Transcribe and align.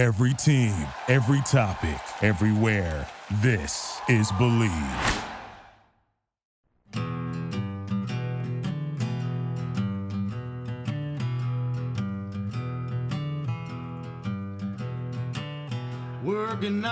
Every 0.00 0.32
team, 0.32 0.74
every 1.08 1.42
topic, 1.42 2.00
everywhere. 2.22 3.06
This 3.42 4.00
is 4.08 4.32
Bleav. 4.32 5.26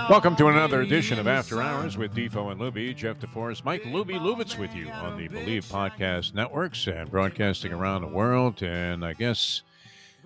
Welcome 0.07 0.35
to 0.35 0.49
another 0.49 0.81
edition 0.81 1.17
of 1.17 1.27
After 1.27 1.63
Hours 1.63 1.97
with 1.97 2.13
Defo 2.13 2.51
and 2.51 2.61
Luby. 2.61 2.95
Jeff 2.95 3.17
DeForest, 3.19 3.65
Mike 3.65 3.85
Luby 3.85 4.19
Lubitz 4.19 4.59
with 4.59 4.75
you 4.75 4.87
on 4.87 5.17
the 5.17 5.27
Bleav 5.27 5.67
Podcast 5.67 6.35
Networks 6.35 6.85
and 6.85 7.09
broadcasting 7.09 7.73
around 7.73 8.03
the 8.03 8.07
world. 8.07 8.61
And 8.61 9.03
I 9.03 9.13
guess, 9.13 9.63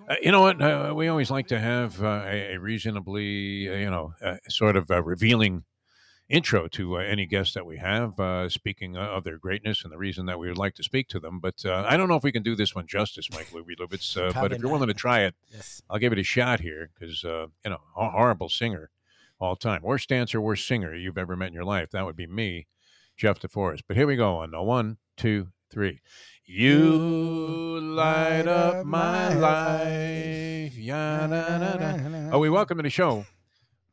uh, 0.08 0.16
you 0.22 0.30
know 0.30 0.40
what? 0.40 0.60
Uh, 0.60 0.92
we 0.94 1.08
always 1.08 1.30
like 1.30 1.48
to 1.48 1.58
have 1.58 2.02
uh, 2.02 2.22
a, 2.26 2.56
reasonably, 2.58 3.68
uh, 3.68 3.74
you 3.74 3.90
know, 3.90 4.14
uh, 4.22 4.36
sort 4.48 4.76
of 4.76 4.90
revealing 4.90 5.64
intro 6.28 6.68
to 6.68 6.96
uh, 6.96 7.00
any 7.00 7.26
guest 7.26 7.54
that 7.54 7.66
we 7.66 7.78
have, 7.78 8.14
speaking 8.50 8.96
of 8.96 9.24
their 9.24 9.38
greatness 9.38 9.84
and 9.84 9.92
the 9.92 9.98
reason 9.98 10.26
that 10.26 10.38
we 10.38 10.48
would 10.48 10.58
like 10.58 10.74
to 10.74 10.82
speak 10.82 11.08
to 11.08 11.20
them. 11.20 11.38
But 11.38 11.64
I 11.66 11.96
don't 11.96 12.08
know 12.08 12.16
if 12.16 12.22
we 12.22 12.32
can 12.32 12.42
do 12.42 12.56
this 12.56 12.74
one 12.74 12.86
justice, 12.86 13.28
Mike 13.30 13.48
Lubitz. 13.52 14.14
but 14.34 14.52
if 14.52 14.60
you're 14.60 14.70
willing 14.70 14.88
to 14.88 14.94
try 14.94 15.20
it, 15.20 15.34
yes. 15.52 15.82
I'll 15.88 15.98
give 15.98 16.12
it 16.12 16.18
a 16.18 16.24
shot 16.24 16.60
here 16.60 16.90
because, 16.98 17.22
you 17.22 17.50
know, 17.66 17.80
a 17.96 18.10
horrible 18.10 18.48
singer 18.48 18.90
all 19.40 19.56
time. 19.56 19.82
Worst 19.82 20.08
dancer, 20.08 20.40
worst 20.40 20.66
singer 20.66 20.94
you've 20.94 21.18
ever 21.18 21.36
met 21.36 21.48
in 21.48 21.54
your 21.54 21.64
life. 21.64 21.90
That 21.90 22.04
would 22.04 22.16
be 22.16 22.26
me, 22.26 22.66
Jeff 23.16 23.38
DeForest. 23.40 23.82
But 23.86 23.96
here 23.96 24.06
we 24.06 24.16
go 24.16 24.36
on 24.36 24.50
the 24.50 24.62
one, 24.62 24.98
two, 25.16 25.48
three. 25.70 26.00
You 26.46 27.80
light 27.80 28.46
up 28.46 28.84
my 28.84 29.32
life. 29.34 30.76
Ya, 30.76 31.26
na, 31.26 31.58
na, 31.58 31.76
na. 31.76 32.30
Oh, 32.32 32.38
we 32.38 32.50
welcome 32.50 32.76
to 32.76 32.82
the 32.82 32.90
show. 32.90 33.24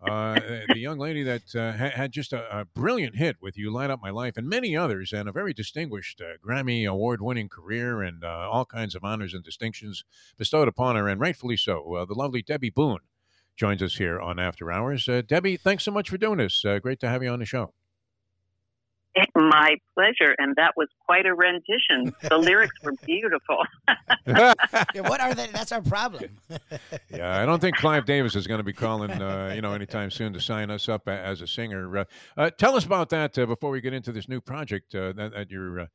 Uh, 0.01 0.33
the 0.69 0.79
young 0.79 0.97
lady 0.97 1.21
that 1.21 1.55
uh, 1.55 1.73
had 1.73 2.11
just 2.11 2.33
a, 2.33 2.61
a, 2.61 2.65
brilliant 2.65 3.15
hit 3.15 3.35
with 3.39 3.55
"You 3.55 3.71
Light 3.71 3.91
Up 3.91 4.01
My 4.01 4.09
Life" 4.09 4.35
and 4.35 4.49
many 4.49 4.75
others, 4.75 5.13
and 5.13 5.29
a 5.29 5.31
very 5.31 5.53
distinguished 5.53 6.19
uh, 6.19 6.37
Grammy 6.43 6.89
award-winning 6.89 7.49
career 7.49 8.01
and 8.01 8.23
uh, 8.23 8.49
all 8.51 8.65
kinds 8.65 8.95
of 8.95 9.03
honors 9.03 9.35
and 9.35 9.43
distinctions 9.43 10.03
bestowed 10.37 10.67
upon 10.67 10.95
her, 10.95 11.07
and 11.07 11.21
rightfully 11.21 11.55
so. 11.55 11.93
Uh, 11.93 12.05
the 12.05 12.15
lovely 12.15 12.41
Debby 12.41 12.71
Boone 12.71 13.01
joins 13.55 13.83
us 13.83 13.95
here 13.95 14.19
on 14.19 14.39
After 14.39 14.71
Hours. 14.71 15.07
Uh, 15.07 15.21
Debby, 15.25 15.55
thanks 15.55 15.83
so 15.83 15.91
much 15.91 16.09
for 16.09 16.17
doing 16.17 16.39
this. 16.39 16.65
Uh, 16.65 16.79
great 16.79 16.99
to 17.01 17.09
have 17.09 17.21
you 17.21 17.29
on 17.29 17.39
the 17.39 17.45
show. 17.45 17.73
My 19.35 19.75
pleasure, 19.93 20.35
and 20.37 20.55
that 20.55 20.73
was 20.77 20.87
quite 21.05 21.25
a 21.25 21.33
rendition. 21.33 22.13
The 22.21 22.37
lyrics 22.39 22.75
were 22.81 22.93
beautiful. 23.05 23.57
yeah, 24.25 24.53
what 25.01 25.19
are 25.19 25.33
they? 25.33 25.47
That's 25.47 25.71
our 25.71 25.81
problem. 25.81 26.37
yeah, 27.09 27.41
I 27.41 27.45
don't 27.45 27.59
think 27.59 27.75
Clive 27.75 28.05
Davis 28.05 28.35
is 28.35 28.47
going 28.47 28.59
to 28.59 28.63
be 28.63 28.73
calling, 28.73 29.11
uh, 29.11 29.51
you 29.53 29.61
know, 29.61 29.73
anytime 29.73 30.11
soon 30.11 30.31
to 30.33 30.39
sign 30.39 30.71
us 30.71 30.87
up 30.87 31.07
as 31.07 31.41
a 31.41 31.47
singer. 31.47 31.97
Uh, 31.97 32.05
uh, 32.37 32.49
tell 32.51 32.75
us 32.75 32.85
about 32.85 33.09
that 33.09 33.37
uh, 33.37 33.45
before 33.45 33.71
we 33.71 33.81
get 33.81 33.93
into 33.93 34.11
this 34.11 34.29
new 34.29 34.39
project 34.39 34.93
that, 34.93 35.15
that, 35.33 35.51
you're 35.51 35.87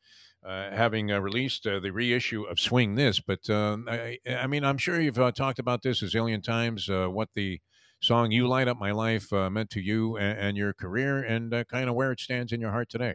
uh, 0.47 0.71
having 0.71 1.11
uh, 1.11 1.19
released 1.19 1.67
uh, 1.67 1.81
the 1.81 1.91
reissue 1.91 2.45
of 2.45 2.61
Swing 2.61 2.95
This. 2.95 3.21
But 3.21 3.49
um, 3.51 3.89
I, 3.91 4.19
I, 4.29 4.47
mean, 4.47 4.65
I'm 4.65 4.79
sure 4.79 5.01
you've 5.01 5.19
uh, 5.19 5.33
talked 5.33 5.59
about 5.59 5.83
this 5.83 6.03
a 6.03 6.07
zillion 6.07 6.43
times. 6.43 6.89
Uh, 6.89 7.09
what 7.09 7.31
the 7.35 7.61
song 8.01 8.31
"You 8.31 8.47
Light 8.47 8.69
Up 8.69 8.79
My 8.79 8.93
Life" 8.93 9.33
meant 9.33 9.71
to 9.71 9.81
you 9.81 10.17
and, 10.17 10.39
and 10.39 10.57
your 10.57 10.73
career, 10.73 11.23
and 11.23 11.53
kind 11.69 11.89
of 11.89 11.95
where 11.95 12.13
it 12.13 12.21
stands 12.21 12.53
in 12.53 12.61
your 12.61 12.71
heart 12.71 12.89
today. 12.89 13.15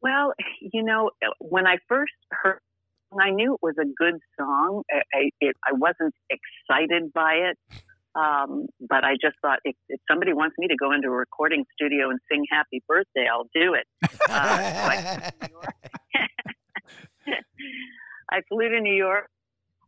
Well, 0.00 0.32
you 0.60 0.82
know, 0.82 1.10
when 1.38 1.66
I 1.66 1.76
first 1.88 2.12
heard, 2.30 2.60
I 3.18 3.30
knew 3.30 3.54
it 3.54 3.60
was 3.62 3.76
a 3.80 3.86
good 3.86 4.20
song. 4.38 4.82
I, 5.14 5.30
it, 5.40 5.56
I 5.66 5.72
wasn't 5.72 6.14
excited 6.30 7.12
by 7.12 7.50
it. 7.50 7.58
Um, 8.14 8.66
but 8.80 9.04
I 9.04 9.14
just 9.20 9.36
thought 9.42 9.60
if, 9.64 9.76
if, 9.88 10.00
somebody 10.10 10.32
wants 10.32 10.56
me 10.58 10.66
to 10.66 10.76
go 10.76 10.92
into 10.92 11.08
a 11.08 11.12
recording 11.12 11.64
studio 11.74 12.10
and 12.10 12.18
sing 12.30 12.44
Happy 12.50 12.82
Birthday, 12.88 13.26
I'll 13.30 13.48
do 13.54 13.74
it. 13.74 13.86
Uh, 14.02 14.32
I, 14.32 15.30
I 18.30 18.40
flew 18.48 18.68
to 18.68 18.80
New 18.80 18.94
York, 18.94 19.28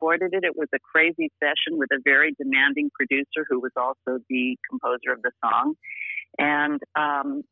recorded 0.00 0.34
it. 0.34 0.44
It 0.44 0.56
was 0.56 0.69
a 0.75 0.78
crazy 0.78 1.31
session 1.43 1.78
with 1.78 1.91
a 1.93 1.99
very 2.05 2.34
demanding 2.38 2.91
producer 2.94 3.47
who 3.49 3.61
was 3.61 3.72
also 3.77 4.22
the 4.28 4.56
composer 4.69 5.12
of 5.12 5.22
the 5.22 5.31
song. 5.43 5.75
And 6.38 6.81
um, 6.97 7.43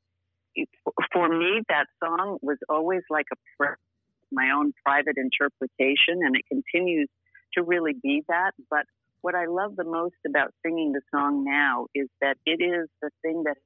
for 1.12 1.28
me, 1.28 1.62
that 1.68 1.86
song 2.02 2.38
was 2.42 2.58
always 2.68 3.02
like 3.10 3.26
a 3.32 3.36
my 4.30 4.50
own 4.54 4.74
private 4.84 5.16
interpretation, 5.16 6.20
and 6.22 6.36
it 6.36 6.44
continues 6.48 7.08
to 7.54 7.62
really 7.62 7.94
be 8.02 8.22
that. 8.28 8.52
But 8.70 8.84
what 9.22 9.34
I 9.34 9.46
love 9.46 9.74
the 9.76 9.84
most 9.84 10.16
about 10.26 10.52
singing 10.64 10.92
the 10.92 11.00
song 11.10 11.44
now 11.44 11.86
is 11.94 12.08
that 12.20 12.36
it 12.44 12.62
is 12.62 12.88
the 13.00 13.10
thing 13.22 13.44
that 13.44 13.56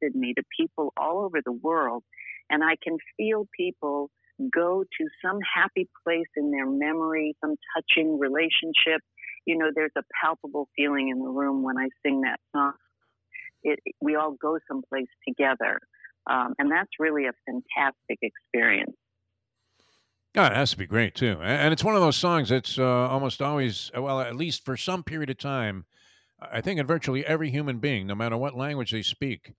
did 0.00 0.14
me 0.14 0.32
to 0.34 0.42
people 0.58 0.92
all 0.96 1.24
over 1.24 1.40
the 1.44 1.52
world. 1.52 2.04
And 2.50 2.64
I 2.64 2.76
can 2.82 2.96
feel 3.18 3.46
people 3.54 4.10
go 4.52 4.82
to 4.82 5.06
some 5.24 5.38
happy 5.54 5.88
place 6.04 6.28
in 6.36 6.50
their 6.50 6.66
memory, 6.66 7.34
some 7.44 7.56
touching 7.74 8.18
relationship. 8.18 9.02
You 9.46 9.58
know, 9.58 9.70
there's 9.74 9.92
a 9.96 10.02
palpable 10.22 10.68
feeling 10.76 11.08
in 11.08 11.18
the 11.18 11.30
room 11.30 11.62
when 11.62 11.78
I 11.78 11.88
sing 12.04 12.22
that 12.22 12.40
song. 12.54 12.72
It, 13.62 13.80
we 14.00 14.14
all 14.14 14.36
go 14.40 14.58
someplace 14.68 15.08
together. 15.26 15.80
Um, 16.30 16.54
and 16.58 16.70
that's 16.70 16.90
really 16.98 17.26
a 17.26 17.32
fantastic 17.46 18.18
experience. 18.22 18.94
Oh, 20.36 20.44
it 20.44 20.52
has 20.52 20.70
to 20.72 20.76
be 20.76 20.86
great 20.86 21.14
too, 21.14 21.38
and 21.42 21.72
it's 21.72 21.82
one 21.82 21.96
of 21.96 22.00
those 22.00 22.14
songs 22.14 22.50
that's 22.50 22.78
uh, 22.78 22.84
almost 22.84 23.42
always, 23.42 23.90
well, 23.96 24.20
at 24.20 24.36
least 24.36 24.64
for 24.64 24.76
some 24.76 25.02
period 25.02 25.30
of 25.30 25.38
time, 25.38 25.86
I 26.40 26.60
think 26.60 26.78
in 26.78 26.86
virtually 26.86 27.26
every 27.26 27.50
human 27.50 27.78
being, 27.78 28.06
no 28.06 28.14
matter 28.14 28.36
what 28.36 28.56
language 28.56 28.92
they 28.92 29.02
speak, 29.02 29.54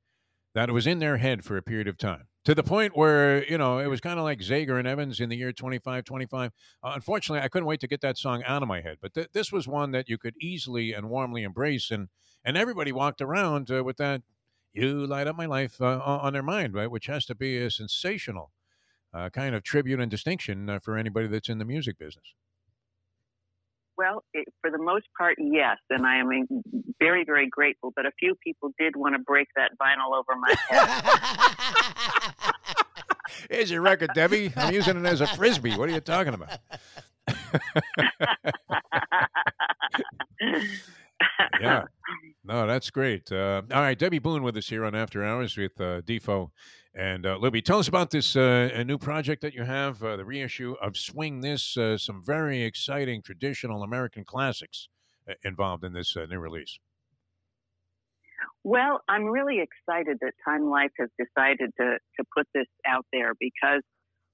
that 0.53 0.71
was 0.71 0.87
in 0.87 0.99
their 0.99 1.17
head 1.17 1.43
for 1.43 1.57
a 1.57 1.61
period 1.61 1.87
of 1.87 1.97
time 1.97 2.27
to 2.45 2.55
the 2.55 2.63
point 2.63 2.95
where 2.97 3.43
you 3.45 3.57
know 3.57 3.79
it 3.79 3.87
was 3.87 4.01
kind 4.01 4.17
of 4.19 4.23
like 4.25 4.39
Zager 4.39 4.79
and 4.79 4.87
Evans 4.87 5.19
in 5.19 5.29
the 5.29 5.37
year 5.37 5.51
2525. 5.51 6.51
Uh, 6.83 6.91
unfortunately, 6.95 7.43
I 7.43 7.49
couldn't 7.49 7.67
wait 7.67 7.79
to 7.81 7.87
get 7.87 8.01
that 8.01 8.17
song 8.17 8.43
out 8.45 8.61
of 8.63 8.67
my 8.67 8.81
head, 8.81 8.97
but 9.01 9.13
th- 9.13 9.29
this 9.33 9.51
was 9.51 9.67
one 9.67 9.91
that 9.91 10.09
you 10.09 10.17
could 10.17 10.35
easily 10.41 10.93
and 10.93 11.09
warmly 11.09 11.43
embrace, 11.43 11.91
and 11.91 12.09
and 12.43 12.57
everybody 12.57 12.91
walked 12.91 13.21
around 13.21 13.69
uh, 13.71 13.83
with 13.83 13.97
that 13.97 14.21
"You 14.73 15.05
Light 15.05 15.27
Up 15.27 15.35
My 15.35 15.45
Life" 15.45 15.81
uh, 15.81 15.99
on 16.03 16.33
their 16.33 16.43
mind, 16.43 16.73
right? 16.73 16.89
Which 16.89 17.07
has 17.07 17.25
to 17.27 17.35
be 17.35 17.57
a 17.57 17.69
sensational 17.69 18.51
uh, 19.13 19.29
kind 19.29 19.55
of 19.55 19.63
tribute 19.63 19.99
and 19.99 20.11
distinction 20.11 20.69
uh, 20.69 20.79
for 20.79 20.97
anybody 20.97 21.27
that's 21.27 21.49
in 21.49 21.59
the 21.59 21.65
music 21.65 21.97
business? 21.97 22.33
Well, 23.99 24.23
it, 24.33 24.47
for 24.61 24.71
the 24.71 24.77
most 24.77 25.07
part, 25.17 25.35
yes, 25.39 25.75
and 25.89 26.07
I 26.07 26.19
am 26.19 26.29
very, 26.99 27.25
very 27.25 27.49
grateful. 27.49 27.91
But 27.93 28.05
a 28.05 28.11
few 28.17 28.33
people 28.41 28.71
did 28.79 28.95
want 28.95 29.15
to 29.15 29.19
break 29.19 29.49
that 29.57 29.71
vinyl 29.77 30.17
over 30.17 30.37
my 30.39 30.55
head. 30.69 31.03
Here's 33.51 33.69
your 33.69 33.81
record, 33.81 34.11
Debby. 34.15 34.53
I'm 34.55 34.73
using 34.73 34.95
it 34.95 35.05
as 35.05 35.19
a 35.19 35.27
frisbee. 35.27 35.75
What 35.75 35.89
are 35.89 35.91
you 35.91 35.99
talking 35.99 36.33
about? 36.33 36.59
yeah. 41.59 41.83
No, 42.45 42.67
that's 42.67 42.89
great. 42.91 43.29
Uh, 43.29 43.63
all 43.73 43.81
right, 43.81 43.99
Debby 43.99 44.19
Boone 44.19 44.43
with 44.43 44.55
us 44.55 44.69
here 44.69 44.85
on 44.85 44.95
After 44.95 45.25
Hours 45.25 45.57
with 45.57 45.73
uh, 45.81 45.99
Defo 46.03 46.51
and 46.95 47.25
uh, 47.25 47.37
Libby, 47.37 47.61
tell 47.61 47.79
us 47.79 47.87
about 47.87 48.09
this 48.09 48.35
uh, 48.35 48.83
new 48.85 48.97
project 48.97 49.41
that 49.43 49.53
you 49.53 49.63
have, 49.63 50.03
uh, 50.03 50.15
the 50.17 50.25
reissue 50.25 50.75
of 50.81 50.97
Swing 50.97 51.41
This, 51.41 51.77
uh, 51.77 51.97
some 51.97 52.23
very 52.25 52.63
exciting 52.63 53.21
traditional 53.21 53.83
American 53.83 54.23
classics 54.23 54.89
uh, 55.29 55.33
involved 55.43 55.83
in 55.83 55.93
this 55.93 56.17
uh, 56.17 56.25
new 56.25 56.39
release. 56.39 56.79
Well, 58.63 59.01
I'm 59.07 59.25
really 59.25 59.59
excited 59.61 60.17
that 60.21 60.33
Time 60.43 60.69
Life 60.69 60.91
has 60.97 61.09
decided 61.17 61.71
to, 61.79 61.97
to 62.17 62.25
put 62.35 62.47
this 62.53 62.67
out 62.87 63.05
there 63.13 63.33
because 63.39 63.81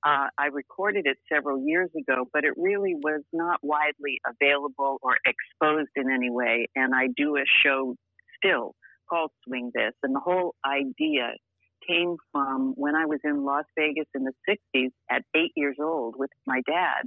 I 0.08 0.50
recorded 0.54 1.08
it 1.08 1.18
several 1.34 1.66
years 1.66 1.90
ago, 1.98 2.26
but 2.32 2.44
it 2.44 2.54
really 2.58 2.94
was 2.94 3.24
not 3.34 3.58
widely 3.64 4.22
available 4.30 5.00
or 5.02 5.18
exposed 5.26 5.90
in 5.96 6.12
any 6.12 6.30
way. 6.30 6.68
And 6.76 6.94
I 6.94 7.08
do 7.18 7.38
a 7.38 7.44
show 7.64 7.96
still 8.38 8.76
called 9.10 9.32
Swing 9.48 9.72
This, 9.74 9.94
and 10.04 10.14
the 10.14 10.20
whole 10.20 10.54
idea 10.64 11.32
came 11.88 12.16
from 12.32 12.74
when 12.76 12.96
I 12.96 13.06
was 13.06 13.20
in 13.24 13.46
Las 13.46 13.66
Vegas 13.78 14.08
in 14.14 14.24
the 14.24 14.34
60s 14.50 14.92
at 15.10 15.24
eight 15.36 15.52
years 15.56 15.78
old 15.80 16.16
with 16.18 16.30
my 16.46 16.62
dad. 16.68 17.04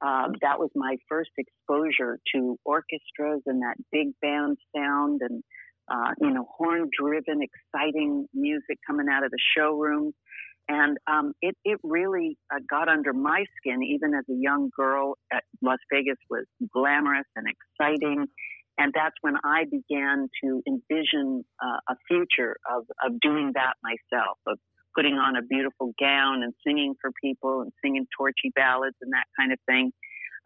Um, 0.00 0.34
that 0.42 0.58
was 0.58 0.70
my 0.74 0.96
first 1.08 1.30
exposure 1.36 2.18
to 2.34 2.56
orchestras 2.64 3.42
and 3.46 3.62
that 3.62 3.74
big 3.90 4.08
band 4.22 4.56
sound 4.74 5.22
and, 5.22 5.42
uh, 5.90 6.12
you 6.20 6.30
know, 6.30 6.46
horn 6.56 6.88
driven, 6.96 7.40
exciting 7.42 8.26
music 8.32 8.78
coming 8.86 9.06
out 9.10 9.24
of 9.24 9.30
the 9.30 9.38
showrooms. 9.56 10.14
And 10.68 10.98
um, 11.06 11.32
it, 11.40 11.56
it 11.64 11.80
really 11.82 12.36
uh, 12.52 12.58
got 12.68 12.88
under 12.88 13.12
my 13.12 13.44
skin, 13.56 13.82
even 13.82 14.14
as 14.14 14.24
a 14.30 14.34
young 14.34 14.70
girl. 14.76 15.14
At 15.32 15.42
Las 15.62 15.78
Vegas 15.90 16.18
was 16.28 16.44
glamorous 16.72 17.26
and 17.34 17.46
exciting. 17.48 18.26
And 18.78 18.92
that's 18.94 19.16
when 19.20 19.34
I 19.44 19.64
began 19.64 20.28
to 20.42 20.62
envision 20.66 21.44
uh, 21.62 21.92
a 21.92 21.96
future 22.06 22.56
of, 22.70 22.84
of 23.04 23.20
doing 23.20 23.52
that 23.54 23.74
myself, 23.82 24.38
of 24.46 24.58
putting 24.94 25.14
on 25.14 25.36
a 25.36 25.42
beautiful 25.42 25.92
gown 26.00 26.42
and 26.42 26.54
singing 26.66 26.94
for 27.00 27.10
people 27.22 27.62
and 27.62 27.72
singing 27.84 28.06
torchy 28.16 28.50
ballads 28.54 28.96
and 29.00 29.12
that 29.12 29.26
kind 29.38 29.52
of 29.52 29.58
thing. 29.66 29.92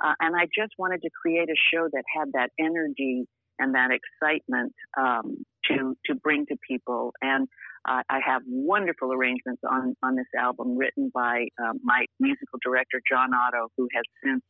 Uh, 0.03 0.15
and 0.21 0.35
I 0.35 0.47
just 0.47 0.73
wanted 0.79 1.03
to 1.03 1.11
create 1.23 1.49
a 1.49 1.57
show 1.73 1.89
that 1.93 2.05
had 2.17 2.29
that 2.33 2.51
energy 2.59 3.25
and 3.59 3.75
that 3.75 3.91
excitement 3.91 4.73
um, 4.99 5.45
to 5.69 5.97
to 6.07 6.15
bring 6.15 6.47
to 6.47 6.57
people. 6.69 7.13
And 7.21 7.47
uh, 7.89 8.03
I 8.09 8.21
have 8.25 8.43
wonderful 8.47 9.13
arrangements 9.13 9.63
on 9.69 9.95
on 10.03 10.17
this 10.17 10.27
album 10.39 10.77
written 10.77 11.11
by 11.15 11.47
um, 11.63 11.79
my 11.83 12.07
musical 12.19 12.59
director 12.63 13.01
John 13.11 13.33
Otto, 13.35 13.69
who 13.77 13.89
has 13.95 14.03
since 14.25 14.43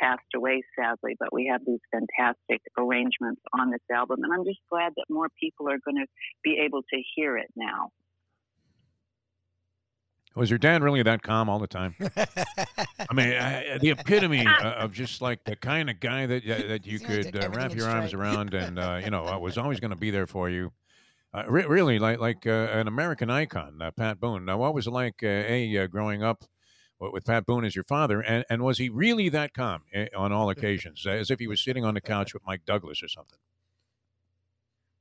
passed 0.00 0.22
away 0.34 0.62
sadly. 0.78 1.16
But 1.18 1.32
we 1.32 1.46
have 1.50 1.62
these 1.66 1.80
fantastic 1.90 2.62
arrangements 2.78 3.40
on 3.58 3.70
this 3.70 3.80
album, 3.92 4.20
and 4.22 4.32
I'm 4.32 4.44
just 4.44 4.60
glad 4.70 4.92
that 4.96 5.04
more 5.08 5.28
people 5.40 5.68
are 5.68 5.78
going 5.84 5.96
to 5.96 6.06
be 6.42 6.60
able 6.64 6.82
to 6.82 7.02
hear 7.14 7.36
it 7.36 7.48
now. 7.56 7.90
Was 10.36 10.50
your 10.50 10.58
dad 10.58 10.82
really 10.82 11.02
that 11.02 11.22
calm 11.22 11.48
all 11.48 11.60
the 11.60 11.68
time? 11.68 11.94
I 12.16 13.14
mean, 13.14 13.34
I, 13.34 13.78
the 13.78 13.90
epitome 13.90 14.44
of 14.48 14.90
just 14.90 15.22
like 15.22 15.44
the 15.44 15.54
kind 15.54 15.88
of 15.88 16.00
guy 16.00 16.26
that 16.26 16.44
that 16.44 16.86
you 16.86 16.98
could 16.98 17.36
uh, 17.36 17.50
wrap 17.50 17.74
your 17.74 17.88
arms 17.88 18.14
around, 18.14 18.52
and 18.52 18.78
uh, 18.78 19.00
you 19.02 19.10
know, 19.10 19.24
I 19.24 19.36
was 19.36 19.56
always 19.58 19.78
going 19.78 19.92
to 19.92 19.96
be 19.96 20.10
there 20.10 20.26
for 20.26 20.50
you. 20.50 20.72
Uh, 21.32 21.44
re- 21.48 21.66
really, 21.66 22.00
like 22.00 22.18
like 22.18 22.46
uh, 22.46 22.68
an 22.72 22.88
American 22.88 23.30
icon, 23.30 23.80
uh, 23.80 23.92
Pat 23.92 24.20
Boone. 24.20 24.44
Now, 24.44 24.58
what 24.58 24.74
was 24.74 24.88
it 24.88 24.90
like, 24.90 25.22
uh, 25.22 25.26
a 25.26 25.86
growing 25.86 26.24
up 26.24 26.44
with 27.12 27.24
Pat 27.24 27.46
Boone 27.46 27.64
as 27.64 27.74
your 27.74 27.84
father, 27.84 28.20
and, 28.20 28.44
and 28.48 28.62
was 28.62 28.78
he 28.78 28.88
really 28.88 29.28
that 29.28 29.54
calm 29.54 29.82
eh, 29.92 30.06
on 30.16 30.32
all 30.32 30.50
occasions, 30.54 31.06
as 31.06 31.30
if 31.30 31.38
he 31.38 31.46
was 31.46 31.62
sitting 31.62 31.84
on 31.84 31.94
the 31.94 32.00
couch 32.00 32.34
with 32.34 32.42
Mike 32.46 32.62
Douglas 32.64 33.02
or 33.02 33.08
something? 33.08 33.38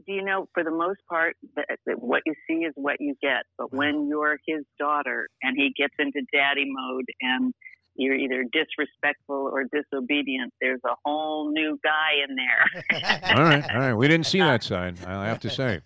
do 0.06 0.14
you 0.14 0.24
know, 0.24 0.48
for 0.54 0.64
the 0.64 0.72
most 0.72 1.00
part, 1.10 1.36
that, 1.56 1.80
that 1.86 2.02
what 2.02 2.22
you 2.26 2.34
see 2.48 2.66
is 2.66 2.74
what 2.76 3.00
you 3.00 3.16
get. 3.22 3.44
But 3.58 3.74
when 3.74 4.08
you're 4.08 4.38
his 4.46 4.64
daughter 4.80 5.30
and 5.42 5.56
he 5.58 5.74
gets 5.76 5.94
into 6.00 6.22
daddy 6.32 6.66
mode 6.66 7.06
and 7.22 7.54
you're 7.96 8.16
either 8.16 8.44
disrespectful 8.52 9.50
or 9.52 9.66
disobedient, 9.66 10.54
there's 10.60 10.82
a 10.86 10.96
whole 11.06 11.52
new 11.52 11.80
guy 11.84 12.24
in 12.28 12.36
there. 12.36 13.34
all 13.36 13.44
right, 13.44 13.64
all 13.72 13.80
right. 13.80 13.94
We 13.94 14.08
didn't 14.08 14.26
see 14.26 14.40
that 14.40 14.64
side, 14.70 15.04
I 15.06 15.28
have 15.28 15.40
to 15.42 15.50
say. 15.50 15.82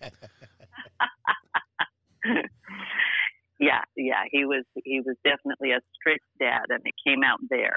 yeah, 3.58 3.82
yeah. 3.96 4.24
He 4.30 4.44
was 4.44 4.64
he 4.84 5.00
was 5.00 5.16
definitely 5.24 5.72
a 5.72 5.80
strict 5.94 6.24
dad, 6.38 6.66
and 6.68 6.80
it 6.84 6.94
came 7.04 7.22
out 7.22 7.40
there. 7.50 7.76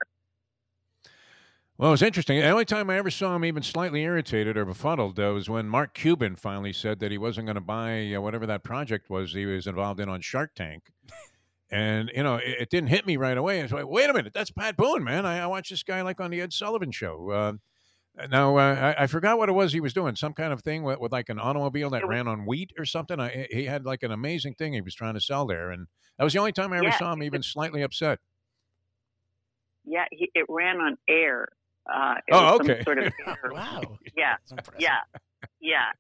Well, 1.78 1.90
it 1.90 1.94
was 1.94 2.02
interesting. 2.04 2.40
The 2.40 2.50
only 2.50 2.66
time 2.66 2.92
I 2.92 2.98
ever 2.98 3.10
saw 3.10 3.36
him 3.36 3.44
even 3.44 3.64
slightly 3.64 4.04
irritated 4.04 4.56
or 4.56 4.66
befuddled 4.66 5.20
uh, 5.20 5.32
was 5.34 5.50
when 5.50 5.68
Mark 5.68 5.96
Cuban 5.96 6.36
finally 6.36 6.74
said 6.74 7.00
that 7.00 7.12
he 7.12 7.18
wasn't 7.18 7.48
going 7.48 7.56
to 7.56 7.62
buy 7.62 8.14
uh, 8.14 8.22
whatever 8.22 8.46
that 8.46 8.64
project 8.64 9.10
was 9.10 9.34
he 9.34 9.48
was 9.48 9.66
involved 9.66 10.00
in 10.00 10.08
on 10.08 10.22
Shark 10.22 10.54
Tank. 10.56 10.84
And, 11.74 12.12
you 12.14 12.22
know, 12.22 12.36
it, 12.36 12.64
it 12.64 12.70
didn't 12.70 12.90
hit 12.90 13.08
me 13.08 13.16
right 13.16 13.38
away. 13.38 13.62
It's 13.62 13.72
like, 13.72 13.88
wait 13.88 14.10
a 14.10 14.14
minute, 14.14 14.34
that's 14.34 14.52
Pat 14.52 14.76
Boone, 14.76 15.06
man. 15.06 15.26
I, 15.26 15.40
I 15.40 15.48
watched 15.48 15.70
this 15.70 15.84
guy 15.84 16.02
like 16.02 16.20
on 16.20 16.30
the 16.30 16.42
Ed 16.42 16.52
Sullivan 16.52 16.92
show. 16.92 17.32
Uh, 17.32 17.54
now, 18.30 18.58
uh, 18.58 18.94
I, 18.98 19.04
I, 19.04 19.08
forgot 19.08 19.38
what 19.38 19.50
it 19.50 19.54
was 19.54 19.72
he 19.72 19.80
was 19.80 19.94
doing. 19.94 20.16
Some 20.16 20.34
kind 20.34 20.52
of 20.52 20.62
thing 20.62 20.84
with, 20.84 21.00
with 21.00 21.12
like 21.12 21.30
an 21.30 21.40
automobile 21.40 21.90
that 21.92 22.08
ran 22.08 22.28
on 22.28 22.46
wheat 22.46 22.72
or 22.78 22.86
something. 22.86 23.20
I, 23.20 23.48
he 23.50 23.66
had 23.66 23.86
like 23.86 24.04
an 24.04 24.12
amazing 24.12 24.56
thing 24.56 24.74
he 24.74 24.82
was 24.82 24.96
trying 24.96 25.14
to 25.14 25.22
sell 25.22 25.46
there. 25.46 25.72
And 25.72 25.88
that 26.18 26.24
was 26.24 26.34
the 26.34 26.40
only 26.40 26.52
time 26.52 26.74
I 26.74 26.78
ever 26.78 26.86
yeah. 26.86 26.98
saw 26.98 27.14
him 27.14 27.24
even 27.24 27.42
slightly 27.42 27.82
upset. 27.82 28.20
Yeah, 29.86 30.06
he, 30.12 30.30
it 30.36 30.46
ran 30.50 30.80
on 30.80 30.98
air. 31.08 31.48
Uh, 31.92 32.16
oh, 32.32 32.56
okay. 32.56 32.84
Sort 32.84 33.00
of 33.00 33.14
wow. 33.52 33.82
Yeah, 34.16 34.36
yeah, 34.80 34.98
yeah. 35.60 35.92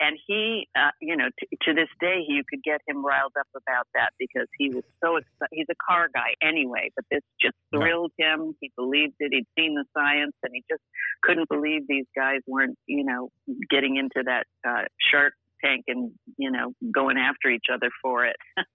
And 0.00 0.18
he, 0.26 0.66
uh, 0.76 0.90
you 1.00 1.16
know, 1.16 1.28
t- 1.38 1.58
to 1.62 1.74
this 1.74 1.88
day, 2.00 2.24
you 2.26 2.42
could 2.48 2.62
get 2.62 2.80
him 2.88 3.04
riled 3.04 3.34
up 3.38 3.46
about 3.54 3.86
that 3.94 4.10
because 4.18 4.48
he 4.58 4.70
was 4.70 4.84
so 5.04 5.16
excited. 5.16 5.52
He's 5.52 5.66
a 5.70 5.76
car 5.86 6.08
guy 6.12 6.34
anyway, 6.42 6.90
but 6.96 7.04
this 7.10 7.20
just 7.40 7.54
thrilled 7.74 8.12
yeah. 8.18 8.34
him. 8.34 8.54
He 8.60 8.72
believed 8.76 9.14
it. 9.20 9.32
He'd 9.32 9.46
seen 9.58 9.74
the 9.74 9.84
science, 9.96 10.32
and 10.42 10.52
he 10.54 10.64
just 10.70 10.82
couldn't 11.22 11.48
believe 11.50 11.82
these 11.86 12.06
guys 12.16 12.40
weren't, 12.46 12.78
you 12.86 13.04
know, 13.04 13.28
getting 13.68 13.96
into 13.96 14.22
that 14.24 14.46
uh, 14.66 14.84
shark 15.10 15.34
tank 15.62 15.84
and 15.88 16.12
you 16.38 16.50
know 16.50 16.72
going 16.92 17.18
after 17.18 17.50
each 17.50 17.66
other 17.72 17.90
for 18.02 18.24
it. 18.24 18.36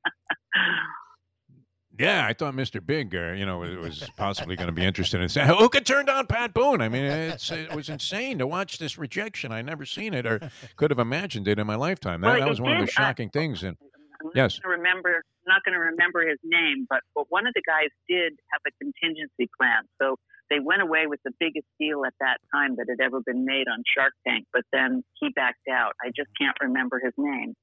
Yeah, 1.98 2.26
I 2.28 2.34
thought 2.34 2.54
Mr. 2.54 2.86
Big, 2.86 3.16
uh, 3.16 3.32
you 3.32 3.46
know, 3.46 3.60
was 3.60 4.10
possibly 4.18 4.56
going 4.56 4.68
to 4.68 4.74
be 4.74 4.84
interested 4.84 5.22
in 5.22 5.30
saying, 5.30 5.48
who 5.48 5.70
could 5.70 5.86
turn 5.86 6.06
down 6.06 6.28
Pat 6.28 6.54
Boone? 6.54 6.82
I 6.82 6.90
mean, 6.90 7.06
it 7.06 7.74
was 7.76 7.90
insane 7.90 8.40
to 8.40 8.48
watch 8.48 8.78
this 8.78 8.98
rejection. 8.98 9.52
I 9.52 9.62
never 9.62 9.86
seen 9.86 10.14
it 10.14 10.26
or 10.26 10.40
could 10.76 10.92
have 10.92 11.00
imagined 11.00 11.48
it 11.48 11.60
in 11.60 11.68
my 11.68 11.76
lifetime. 11.76 12.22
That, 12.22 12.28
well, 12.28 12.40
that 12.40 12.50
was 12.50 12.62
one 12.62 12.74
did. 12.74 12.82
of 12.82 12.86
the 12.88 12.92
shocking 12.92 13.30
uh, 13.30 13.40
things. 13.40 13.64
And 13.64 13.78
I'm 14.22 14.32
yes, 14.36 14.60
remember. 14.64 15.24
I'm 15.48 15.54
not 15.54 15.64
going 15.64 15.74
to 15.74 15.80
remember 15.80 16.28
his 16.28 16.40
name, 16.44 16.88
but 16.90 17.02
but 17.14 17.26
one 17.30 17.48
of 17.48 17.54
the 17.54 17.62
guys 17.66 17.90
did 18.10 18.34
have 18.52 18.62
a 18.68 18.72
contingency 18.84 19.50
plan. 19.58 19.84
So 20.02 20.18
they 20.50 20.60
went 20.60 20.82
away 20.82 21.08
with 21.08 21.20
the 21.24 21.32
biggest 21.40 21.68
deal 21.80 22.06
at 22.06 22.14
that 22.20 22.38
time 22.54 22.76
that 22.78 22.88
had 22.90 23.04
ever 23.04 23.22
been 23.22 23.46
made 23.46 23.68
on 23.68 23.84
Shark 23.86 24.14
Tank. 24.28 24.46
But 24.52 24.64
then 24.74 25.04
he 25.20 25.30
backed 25.30 25.68
out. 25.72 25.94
I 26.04 26.10
just 26.16 26.30
can't 26.40 26.58
remember 26.62 27.00
his 27.04 27.14
name. 27.18 27.54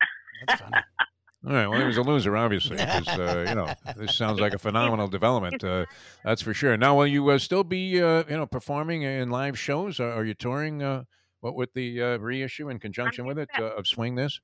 All 1.45 1.53
right. 1.53 1.67
Well, 1.67 1.81
he 1.81 1.87
was 1.87 1.97
a 1.97 2.03
loser, 2.03 2.37
obviously, 2.37 2.77
because 2.77 3.09
uh, 3.09 3.45
you 3.49 3.55
know 3.55 3.75
this 3.97 4.17
sounds 4.17 4.39
like 4.39 4.55
a 4.55 4.59
phenomenal 4.59 5.09
development. 5.09 5.65
Uh, 5.65 5.87
that's 6.25 6.41
for 6.41 6.55
sure. 6.55 6.77
Now, 6.77 6.97
will 6.97 7.07
you 7.07 7.29
uh, 7.31 7.39
still 7.39 7.65
be 7.65 8.01
uh, 8.01 8.23
you 8.29 8.37
know 8.37 8.47
performing 8.47 9.03
in 9.03 9.31
live 9.31 9.59
shows? 9.59 9.99
Are, 9.99 10.13
are 10.13 10.25
you 10.25 10.35
touring? 10.35 10.83
Uh, 10.83 11.05
what 11.41 11.57
with 11.57 11.73
the 11.75 12.01
uh, 12.01 12.19
reissue 12.19 12.69
in 12.69 12.79
conjunction 12.79 13.27
with 13.27 13.39
it 13.39 13.49
of 13.59 13.89
Swing 13.89 14.15
This? 14.15 14.39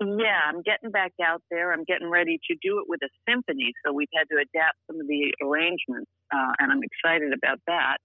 Yeah, 0.00 0.40
I'm 0.48 0.62
getting 0.62 0.90
back 0.90 1.12
out 1.22 1.42
there. 1.50 1.74
I'm 1.74 1.84
getting 1.84 2.08
ready 2.08 2.40
to 2.48 2.56
do 2.62 2.78
it 2.78 2.88
with 2.88 3.00
a 3.02 3.10
symphony, 3.28 3.74
so 3.84 3.92
we've 3.92 4.08
had 4.16 4.24
to 4.30 4.36
adapt 4.36 4.78
some 4.86 4.98
of 4.98 5.06
the 5.06 5.34
arrangements, 5.42 6.10
and 6.30 6.72
I'm 6.72 6.80
excited 6.82 7.34
about 7.34 7.60
that. 7.66 7.98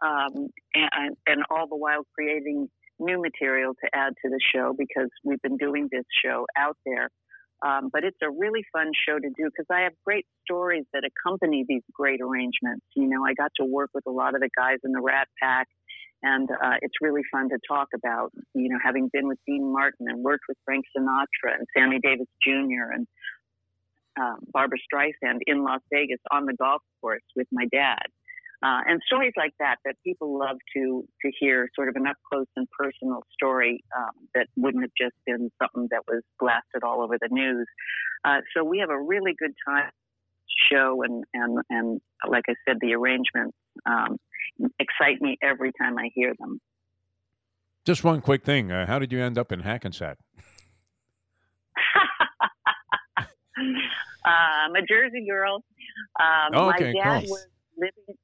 Um, 0.00 0.50
and, 0.74 1.16
and 1.26 1.42
all 1.50 1.66
the 1.66 1.74
while 1.74 2.04
creating 2.14 2.68
new 2.98 3.20
material 3.20 3.74
to 3.74 3.90
add 3.94 4.14
to 4.24 4.30
the 4.30 4.40
show 4.54 4.74
because 4.76 5.08
we've 5.24 5.42
been 5.42 5.56
doing 5.56 5.88
this 5.90 6.04
show 6.24 6.46
out 6.56 6.76
there. 6.84 7.10
Um, 7.64 7.90
but 7.92 8.04
it's 8.04 8.18
a 8.22 8.30
really 8.30 8.62
fun 8.72 8.92
show 8.94 9.18
to 9.18 9.28
do 9.28 9.50
because 9.50 9.66
I 9.70 9.80
have 9.80 9.92
great 10.04 10.26
stories 10.44 10.84
that 10.92 11.02
accompany 11.02 11.64
these 11.68 11.82
great 11.92 12.20
arrangements. 12.20 12.86
You 12.94 13.08
know, 13.08 13.24
I 13.24 13.34
got 13.34 13.50
to 13.58 13.64
work 13.64 13.90
with 13.94 14.04
a 14.06 14.12
lot 14.12 14.34
of 14.34 14.40
the 14.40 14.50
guys 14.56 14.78
in 14.84 14.92
the 14.92 15.00
Rat 15.00 15.26
Pack, 15.42 15.66
and 16.22 16.48
uh, 16.50 16.76
it's 16.82 16.94
really 17.00 17.22
fun 17.32 17.48
to 17.48 17.58
talk 17.66 17.88
about. 17.94 18.30
You 18.54 18.68
know, 18.68 18.78
having 18.82 19.10
been 19.12 19.26
with 19.26 19.38
Dean 19.44 19.72
Martin 19.72 20.06
and 20.08 20.22
worked 20.22 20.44
with 20.48 20.56
Frank 20.64 20.84
Sinatra 20.96 21.58
and 21.58 21.66
Sammy 21.76 21.98
Davis 22.00 22.28
Jr. 22.44 22.94
and 22.94 23.08
um, 24.20 24.36
Barbra 24.52 24.78
Streisand 24.78 25.40
in 25.46 25.64
Las 25.64 25.80
Vegas 25.92 26.20
on 26.30 26.46
the 26.46 26.54
golf 26.54 26.82
course 27.00 27.22
with 27.34 27.48
my 27.50 27.66
dad. 27.72 28.06
Uh, 28.60 28.80
and 28.88 29.00
stories 29.06 29.32
like 29.36 29.52
that 29.60 29.76
that 29.84 29.94
people 30.02 30.36
love 30.36 30.56
to 30.74 31.04
to 31.22 31.30
hear, 31.38 31.68
sort 31.76 31.88
of 31.88 31.94
an 31.94 32.08
up 32.08 32.16
close 32.28 32.46
and 32.56 32.66
personal 32.76 33.22
story 33.32 33.84
um, 33.96 34.10
that 34.34 34.48
wouldn't 34.56 34.82
have 34.82 34.90
just 35.00 35.14
been 35.24 35.48
something 35.62 35.86
that 35.92 36.02
was 36.08 36.22
blasted 36.40 36.82
all 36.82 37.00
over 37.00 37.16
the 37.20 37.28
news. 37.30 37.66
Uh, 38.24 38.38
so 38.56 38.64
we 38.64 38.78
have 38.80 38.90
a 38.90 39.00
really 39.00 39.32
good 39.38 39.52
time 39.64 39.90
show, 40.70 41.04
and 41.04 41.22
and 41.34 41.58
and 41.70 42.00
like 42.28 42.44
I 42.48 42.54
said, 42.66 42.78
the 42.80 42.94
arrangements 42.94 43.56
um, 43.86 44.16
excite 44.80 45.22
me 45.22 45.38
every 45.40 45.70
time 45.80 45.96
I 45.96 46.10
hear 46.12 46.34
them. 46.40 46.60
Just 47.86 48.02
one 48.02 48.20
quick 48.20 48.44
thing: 48.44 48.72
uh, 48.72 48.86
How 48.86 48.98
did 48.98 49.12
you 49.12 49.20
end 49.20 49.38
up 49.38 49.52
in 49.52 49.60
Hackensack? 49.60 50.18
I'm 53.16 54.74
a 54.74 54.82
Jersey 54.82 55.24
girl. 55.30 55.62
Um, 56.18 56.50
oh, 56.54 56.70
okay, 56.70 56.92
my 56.92 57.00
dad 57.04 57.20
cool. 57.20 57.30
was 57.30 57.46
living 57.78 58.18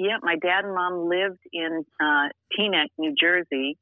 yeah, 0.00 0.16
my 0.22 0.36
dad 0.36 0.64
and 0.64 0.74
mom 0.74 1.08
lived 1.08 1.44
in 1.52 1.84
uh, 2.00 2.28
Teaneck, 2.56 2.88
New 2.96 3.14
Jersey, 3.20 3.76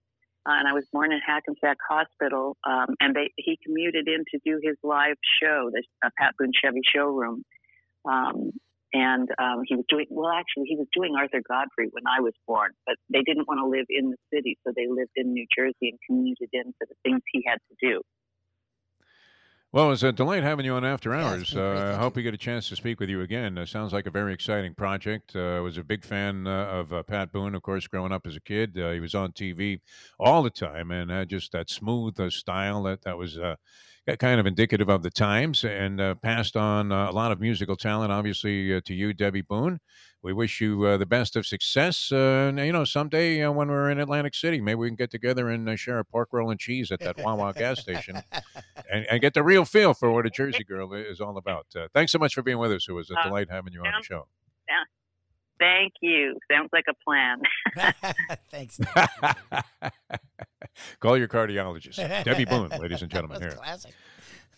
uh, 0.44 0.58
and 0.58 0.66
I 0.66 0.72
was 0.72 0.84
born 0.92 1.12
in 1.12 1.20
Hackensack 1.24 1.76
Hospital. 1.88 2.56
Um, 2.66 2.96
and 2.98 3.14
they, 3.14 3.30
he 3.36 3.56
commuted 3.64 4.08
in 4.08 4.24
to 4.32 4.40
do 4.44 4.58
his 4.60 4.76
live 4.82 5.14
show, 5.40 5.70
the 5.72 5.82
uh, 6.04 6.10
Pat 6.18 6.34
Boone 6.36 6.50
Chevy 6.52 6.80
showroom. 6.84 7.44
Um, 8.04 8.50
and 8.92 9.28
um, 9.38 9.62
he 9.64 9.76
was 9.76 9.84
doing 9.88 10.06
well. 10.10 10.32
Actually, 10.32 10.64
he 10.66 10.76
was 10.76 10.88
doing 10.92 11.14
Arthur 11.14 11.42
Godfrey 11.46 11.88
when 11.92 12.04
I 12.08 12.20
was 12.20 12.32
born, 12.48 12.72
but 12.84 12.96
they 13.12 13.22
didn't 13.22 13.46
want 13.46 13.60
to 13.60 13.68
live 13.68 13.86
in 13.88 14.10
the 14.10 14.16
city, 14.34 14.58
so 14.66 14.72
they 14.74 14.88
lived 14.88 15.12
in 15.14 15.32
New 15.32 15.46
Jersey 15.56 15.94
and 15.94 15.98
commuted 16.04 16.48
in 16.52 16.74
for 16.78 16.86
the 16.88 16.96
things 17.04 17.20
he 17.30 17.44
had 17.46 17.58
to 17.68 17.76
do. 17.80 18.00
Well, 19.70 19.86
it 19.86 19.90
was 19.90 20.02
a 20.02 20.12
delight 20.12 20.44
having 20.44 20.64
you 20.64 20.72
on 20.72 20.84
After 20.86 21.14
Hours. 21.14 21.52
Yeah, 21.52 21.60
uh, 21.60 21.94
I 21.94 22.00
hope 22.00 22.16
we 22.16 22.22
get 22.22 22.32
a 22.32 22.38
chance 22.38 22.70
to 22.70 22.76
speak 22.76 23.00
with 23.00 23.10
you 23.10 23.20
again. 23.20 23.58
Uh, 23.58 23.66
sounds 23.66 23.92
like 23.92 24.06
a 24.06 24.10
very 24.10 24.32
exciting 24.32 24.74
project. 24.74 25.36
Uh, 25.36 25.56
I 25.56 25.60
was 25.60 25.76
a 25.76 25.84
big 25.84 26.04
fan 26.04 26.46
uh, 26.46 26.64
of 26.68 26.90
uh, 26.90 27.02
Pat 27.02 27.32
Boone, 27.32 27.54
of 27.54 27.60
course, 27.60 27.86
growing 27.86 28.10
up 28.10 28.26
as 28.26 28.34
a 28.34 28.40
kid. 28.40 28.78
Uh, 28.78 28.92
he 28.92 29.00
was 29.00 29.14
on 29.14 29.32
TV 29.32 29.80
all 30.18 30.42
the 30.42 30.48
time 30.48 30.90
and 30.90 31.10
had 31.10 31.28
just 31.28 31.52
that 31.52 31.68
smooth 31.68 32.16
style 32.32 32.82
that, 32.84 33.02
that 33.02 33.18
was 33.18 33.38
kind 34.18 34.40
of 34.40 34.46
indicative 34.46 34.88
of 34.88 35.02
the 35.02 35.10
times 35.10 35.64
and 35.64 36.20
passed 36.22 36.56
on 36.56 36.92
a 36.92 37.10
lot 37.10 37.32
of 37.32 37.40
musical 37.40 37.76
talent, 37.76 38.12
obviously, 38.12 38.80
to 38.80 38.94
you, 38.94 39.12
Debby 39.12 39.42
Boone 39.42 39.80
we 40.22 40.32
wish 40.32 40.60
you 40.60 40.84
uh, 40.84 40.96
the 40.96 41.06
best 41.06 41.36
of 41.36 41.46
success. 41.46 42.10
Uh, 42.10 42.48
and, 42.48 42.58
you 42.58 42.72
know, 42.72 42.84
someday 42.84 43.42
uh, 43.42 43.52
when 43.52 43.68
we're 43.68 43.90
in 43.90 44.00
Atlantic 44.00 44.34
City, 44.34 44.60
maybe 44.60 44.76
we 44.76 44.88
can 44.88 44.96
get 44.96 45.10
together 45.10 45.48
and 45.48 45.68
uh, 45.68 45.76
share 45.76 45.98
a 45.98 46.04
pork 46.04 46.30
roll 46.32 46.50
and 46.50 46.58
cheese 46.58 46.90
at 46.90 47.00
that 47.00 47.18
Wawa 47.18 47.52
gas 47.54 47.80
station 47.80 48.20
and, 48.90 49.06
and, 49.10 49.20
get 49.20 49.34
the 49.34 49.42
real 49.42 49.64
feel 49.64 49.94
for 49.94 50.10
what 50.10 50.26
a 50.26 50.30
Jersey 50.30 50.64
girl 50.64 50.92
is 50.92 51.20
all 51.20 51.36
about. 51.36 51.66
Uh, 51.74 51.88
thanks 51.94 52.12
so 52.12 52.18
much 52.18 52.34
for 52.34 52.42
being 52.42 52.58
with 52.58 52.72
us. 52.72 52.86
It 52.88 52.92
was 52.92 53.10
a 53.10 53.14
delight 53.22 53.48
having 53.50 53.72
you 53.72 53.80
on 53.80 53.92
the 53.98 54.04
show. 54.04 54.26
Yeah. 54.68 54.84
Thank 55.60 55.92
you. 56.00 56.36
Sounds 56.50 56.70
like 56.72 56.84
a 56.88 56.94
plan. 57.04 57.42
Thanks. 58.50 58.78
Call 61.00 61.16
your 61.16 61.28
cardiologist, 61.28 61.96
Debby 62.24 62.44
Boone, 62.44 62.70
ladies 62.80 63.02
and 63.02 63.10
gentlemen, 63.10 63.40
here 63.42 63.52
classic. 63.52 63.94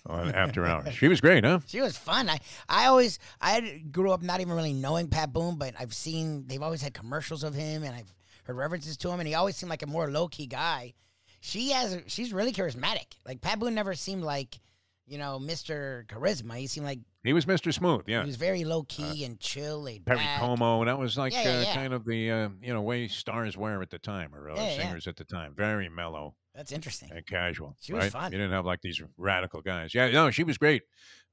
on 0.07 0.33
After 0.33 0.67
Hours. 0.67 0.95
She 0.95 1.09
was 1.09 1.21
great, 1.21 1.45
huh? 1.45 1.61
She 1.67 1.81
was 1.81 1.97
fun. 1.97 2.29
I, 2.29 2.39
I 2.69 2.87
always, 2.87 3.19
I 3.41 3.83
grew 3.91 4.13
up 4.13 4.23
not 4.23 4.41
even 4.41 4.55
really 4.55 4.73
knowing 4.73 5.09
Pat 5.09 5.33
Boone, 5.33 5.57
but 5.57 5.75
I've 5.79 5.95
seen 5.95 6.47
they've 6.47 6.63
always 6.63 6.83
had 6.83 6.95
commercials 6.95 7.45
of 7.45 7.55
him, 7.55 7.83
and 7.83 7.95
I've 7.95 8.13
heard 8.45 8.57
references 8.57 8.97
to 8.99 9.11
him, 9.11 9.21
and 9.21 9.29
he 9.29 9.35
always 9.35 9.57
seemed 9.57 9.71
like 9.71 9.83
a 9.83 9.87
more 9.87 10.11
low 10.11 10.29
key 10.29 10.47
guy. 10.47 10.95
She 11.41 11.71
has, 11.71 11.99
she's 12.07 12.33
really 12.33 12.53
charismatic. 12.53 13.15
Like 13.27 13.41
Pat 13.41 13.59
Boone 13.59 13.75
never 13.75 13.95
seemed 13.95 14.25
like, 14.25 14.61
you 15.07 15.19
know, 15.19 15.39
Mister 15.39 16.05
Charisma. 16.09 16.57
He 16.57 16.67
seemed 16.67 16.87
like 16.87 17.01
He 17.23 17.33
was 17.35 17.45
Mr. 17.45 17.73
Smooth, 17.73 18.05
yeah. 18.07 18.23
he 18.23 18.27
was 18.27 18.37
very 18.37 18.65
low 18.65 18.83
key 18.85 19.25
and 19.25 19.39
chill, 19.39 19.83
laid 19.83 20.07
Perry 20.07 20.19
back. 20.19 20.41
Como, 20.41 20.85
that 20.87 20.99
was 20.99 21.19
like 21.19 21.33
Yeah, 21.35 21.43
yeah, 21.43 21.59
uh, 21.59 21.63
yeah. 21.63 21.75
kind 21.75 21.93
of 21.93 22.05
the 22.07 22.31
uh, 22.31 22.49
you 22.63 22.73
know 22.73 22.81
way 22.81 23.09
stars 23.09 23.57
were 23.57 23.83
at 23.83 23.91
the 23.91 23.99
time, 23.99 24.35
or 24.35 24.51
uh, 24.51 24.57
singers 24.77 25.07
at 25.07 25.17
the 25.17 25.25
time. 25.25 25.55
Very 25.55 25.89
mellow 25.91 26.35
That's 26.55 26.73
interesting. 26.73 27.11
and 27.13 27.27
casual. 27.27 27.77
She 27.81 27.93
was 27.93 28.05
right? 28.05 28.13
fun. 28.13 28.33
You 28.33 28.39
didn't 28.39 28.53
have 28.53 28.65
like 28.65 28.81
these 28.81 29.03
radical 29.19 29.61
guys. 29.61 29.95
Yeah, 29.95 30.11
no, 30.11 30.31
she 30.31 30.45
was 30.45 30.57
great. 30.57 30.83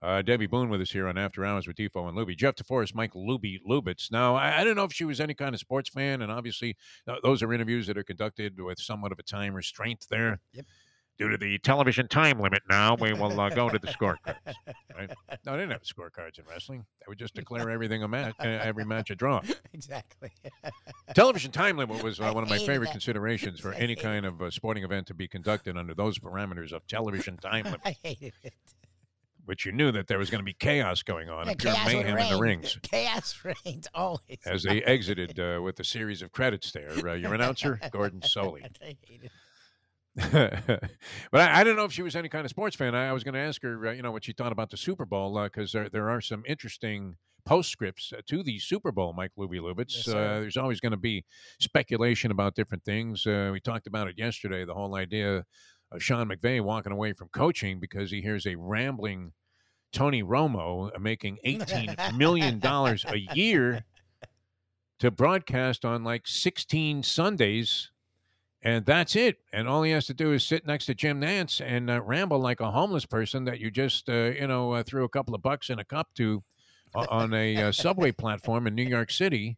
Uh, 0.02 0.22
Debby 0.22 0.46
Boone 0.46 0.70
with 0.70 0.80
us 0.82 0.92
here 0.92 1.08
on 1.08 1.18
After 1.18 1.44
Hours 1.44 1.66
with 1.68 1.78
Defo 1.78 2.08
and 2.08 2.16
Luby. 2.16 2.38
Jeff 2.38 2.56
DeForest, 2.56 2.94
Mike 2.94 3.14
Luby 3.14 3.58
Lubitz. 3.68 4.12
Now, 4.12 4.36
I, 4.36 4.60
I 4.60 4.64
don't 4.64 4.76
know 4.76 4.84
if 4.84 4.94
she 4.94 5.06
was 5.06 5.20
any 5.20 5.34
kind 5.34 5.56
of 5.56 5.60
sports 5.60 5.90
fan, 5.90 6.22
and 6.22 6.32
obviously 6.32 6.76
th- 7.08 7.20
those 7.24 7.42
are 7.42 7.52
interviews 7.52 7.88
that 7.88 7.98
are 7.98 8.04
conducted 8.04 8.60
with 8.60 8.78
somewhat 8.80 9.12
of 9.12 9.18
a 9.18 9.24
time 9.24 9.56
restraint 9.56 10.06
there. 10.12 10.40
Yep. 10.54 10.66
Due 11.18 11.30
to 11.30 11.38
the 11.38 11.58
television 11.60 12.08
time 12.08 12.40
limit 12.40 12.62
now, 12.70 12.96
we 12.96 13.12
will 13.12 13.40
uh, 13.40 13.50
go 13.50 13.70
to 13.70 13.80
the 13.80 13.88
scorecards. 13.88 14.36
Right? 14.96 15.10
No, 15.46 15.54
they 15.54 15.60
didn't 15.60 15.72
have 15.72 15.84
scorecards 15.84 16.40
in 16.40 16.46
wrestling. 16.50 16.86
They 17.00 17.06
would 17.08 17.18
just 17.18 17.34
declare 17.34 17.70
everything 17.70 18.04
a 18.04 18.08
match, 18.08 18.36
uh, 18.40 18.48
every 18.48 18.84
match 18.84 19.10
a 19.12 19.16
draw. 19.16 19.42
exactly. 19.74 20.30
Television 21.16 21.52
time 21.52 21.78
limit 21.78 22.04
was 22.04 22.20
uh, 22.20 22.32
one 22.34 22.44
of 22.44 22.50
my 22.50 22.58
favorite 22.58 22.88
that. 22.88 22.92
considerations 22.92 23.60
for 23.60 23.72
any 23.74 23.96
kind 23.96 24.26
of 24.26 24.42
uh, 24.42 24.52
sporting 24.52 24.84
event 24.84 25.08
to 25.08 25.14
be 25.14 25.28
conducted 25.28 25.78
under 25.78 25.94
those 25.94 26.20
parameters 26.20 26.72
of 26.74 26.86
television 26.88 27.38
time 27.38 27.64
limit, 27.66 27.80
I 27.86 27.96
hated 28.04 28.34
it. 28.44 28.54
which 29.46 29.66
you 29.66 29.72
knew 29.72 29.92
that 29.94 30.08
there 30.08 30.18
was 30.18 30.30
going 30.30 30.40
to 30.40 30.46
be 30.46 30.54
chaos 30.54 31.02
going 31.04 31.30
on, 31.30 31.46
Yeah, 31.46 31.52
and 31.52 31.60
pure 31.60 31.74
chaos 31.74 31.94
would 31.94 32.06
mayhem 32.06 32.18
in 32.18 32.30
the 32.34 32.40
rings. 32.40 32.78
Chaos 32.82 33.40
reigns 33.46 33.88
always. 33.94 34.40
As 34.46 34.64
they 34.64 34.82
exited 34.84 35.40
uh, 35.40 35.62
with 35.62 35.80
a 35.80 35.86
series 35.86 36.22
of 36.22 36.32
credits 36.32 36.72
there, 36.72 36.92
uh, 37.08 37.14
your 37.14 37.34
announcer, 37.34 37.80
Gordon 37.92 38.20
Solie. 38.22 38.68
I 40.18 40.22
hate 40.22 40.54
it. 40.68 40.84
but 41.32 41.42
I, 41.42 41.62
I 41.62 41.64
don't 41.64 41.76
know 41.76 41.86
if 41.86 41.92
she 41.92 42.02
was 42.02 42.16
any 42.16 42.30
kind 42.30 42.46
of 42.46 42.50
sports 42.50 42.76
fan. 42.76 42.96
I, 42.96 43.10
I 43.10 43.14
was 43.14 43.24
going 43.24 43.34
to 43.34 43.40
ask 43.40 43.62
her, 43.64 43.88
uh, 43.88 43.92
you 43.92 44.02
know, 44.02 44.12
what 44.12 44.26
she 44.26 44.34
thought 44.34 44.52
about 44.52 44.70
the 44.70 44.78
Super 44.78 45.06
Bowl 45.06 45.42
because 45.44 45.72
there 45.72 45.90
there 45.90 46.10
are 46.10 46.22
some 46.22 46.44
interesting 46.48 47.18
postscripts 47.46 48.12
uh, 48.14 48.22
to 48.28 48.44
the 48.44 48.60
Super 48.60 48.92
Bowl. 48.92 49.14
Mike 49.14 49.32
Luby 49.38 49.60
Lubitz. 49.60 49.96
Yes, 49.96 50.08
uh, 50.10 50.40
there's 50.42 50.58
always 50.58 50.80
going 50.80 50.92
to 50.92 50.98
be 50.98 51.24
speculation 51.60 52.32
about 52.32 52.56
different 52.56 52.84
things. 52.84 53.26
Uh, 53.26 53.50
we 53.54 53.60
talked 53.60 53.88
about 53.88 54.08
it 54.08 54.16
yesterday. 54.18 54.66
The 54.66 54.74
whole 54.74 54.96
idea 54.96 55.46
of 55.92 56.04
Sean 56.04 56.30
McVay 56.30 56.62
walking 56.62 56.92
away 56.92 57.14
from 57.14 57.30
coaching 57.30 57.80
because 57.80 58.12
he 58.12 58.22
hears 58.22 58.46
a 58.46 58.56
rambling 58.56 59.32
Tony 59.94 60.22
Romo 60.22 60.94
uh, 60.94 61.00
making 61.00 61.38
eighteen 61.44 61.96
million 62.16 62.60
dollars 62.60 63.06
a 63.08 63.18
year 63.34 63.86
to 65.00 65.12
broadcast 65.12 65.86
on 65.86 66.04
like 66.04 66.26
16 66.26 67.04
Sundays, 67.04 67.92
and 68.62 68.86
that's 68.86 69.16
it. 69.16 69.38
And 69.54 69.68
all 69.68 69.84
he 69.84 69.92
has 69.92 70.06
to 70.08 70.14
do 70.14 70.34
is 70.34 70.46
sit 70.46 70.66
next 70.66 70.88
to 70.88 70.96
Jim 70.96 71.22
Nantz 71.22 71.62
and 71.66 71.90
uh, 71.90 72.02
ramble 72.02 72.40
like 72.40 72.60
a 72.60 72.72
homeless 72.72 73.06
person 73.06 73.46
that 73.46 73.60
you 73.60 73.70
just, 73.70 74.10
uh, 74.10 74.32
you 74.32 74.48
know, 74.48 74.74
uh, 74.74 74.84
threw 74.84 75.04
a 75.04 75.10
couple 75.10 75.36
of 75.36 75.42
bucks 75.42 75.70
in 75.70 75.80
a 75.80 75.86
cup 75.86 76.10
to 76.16 76.44
o- 76.96 77.06
on 77.10 77.34
a 77.34 77.64
uh, 77.64 77.72
subway 77.72 78.12
platform 78.12 78.68
in 78.68 78.76
New 78.76 78.84
York 78.84 79.12
City. 79.12 79.58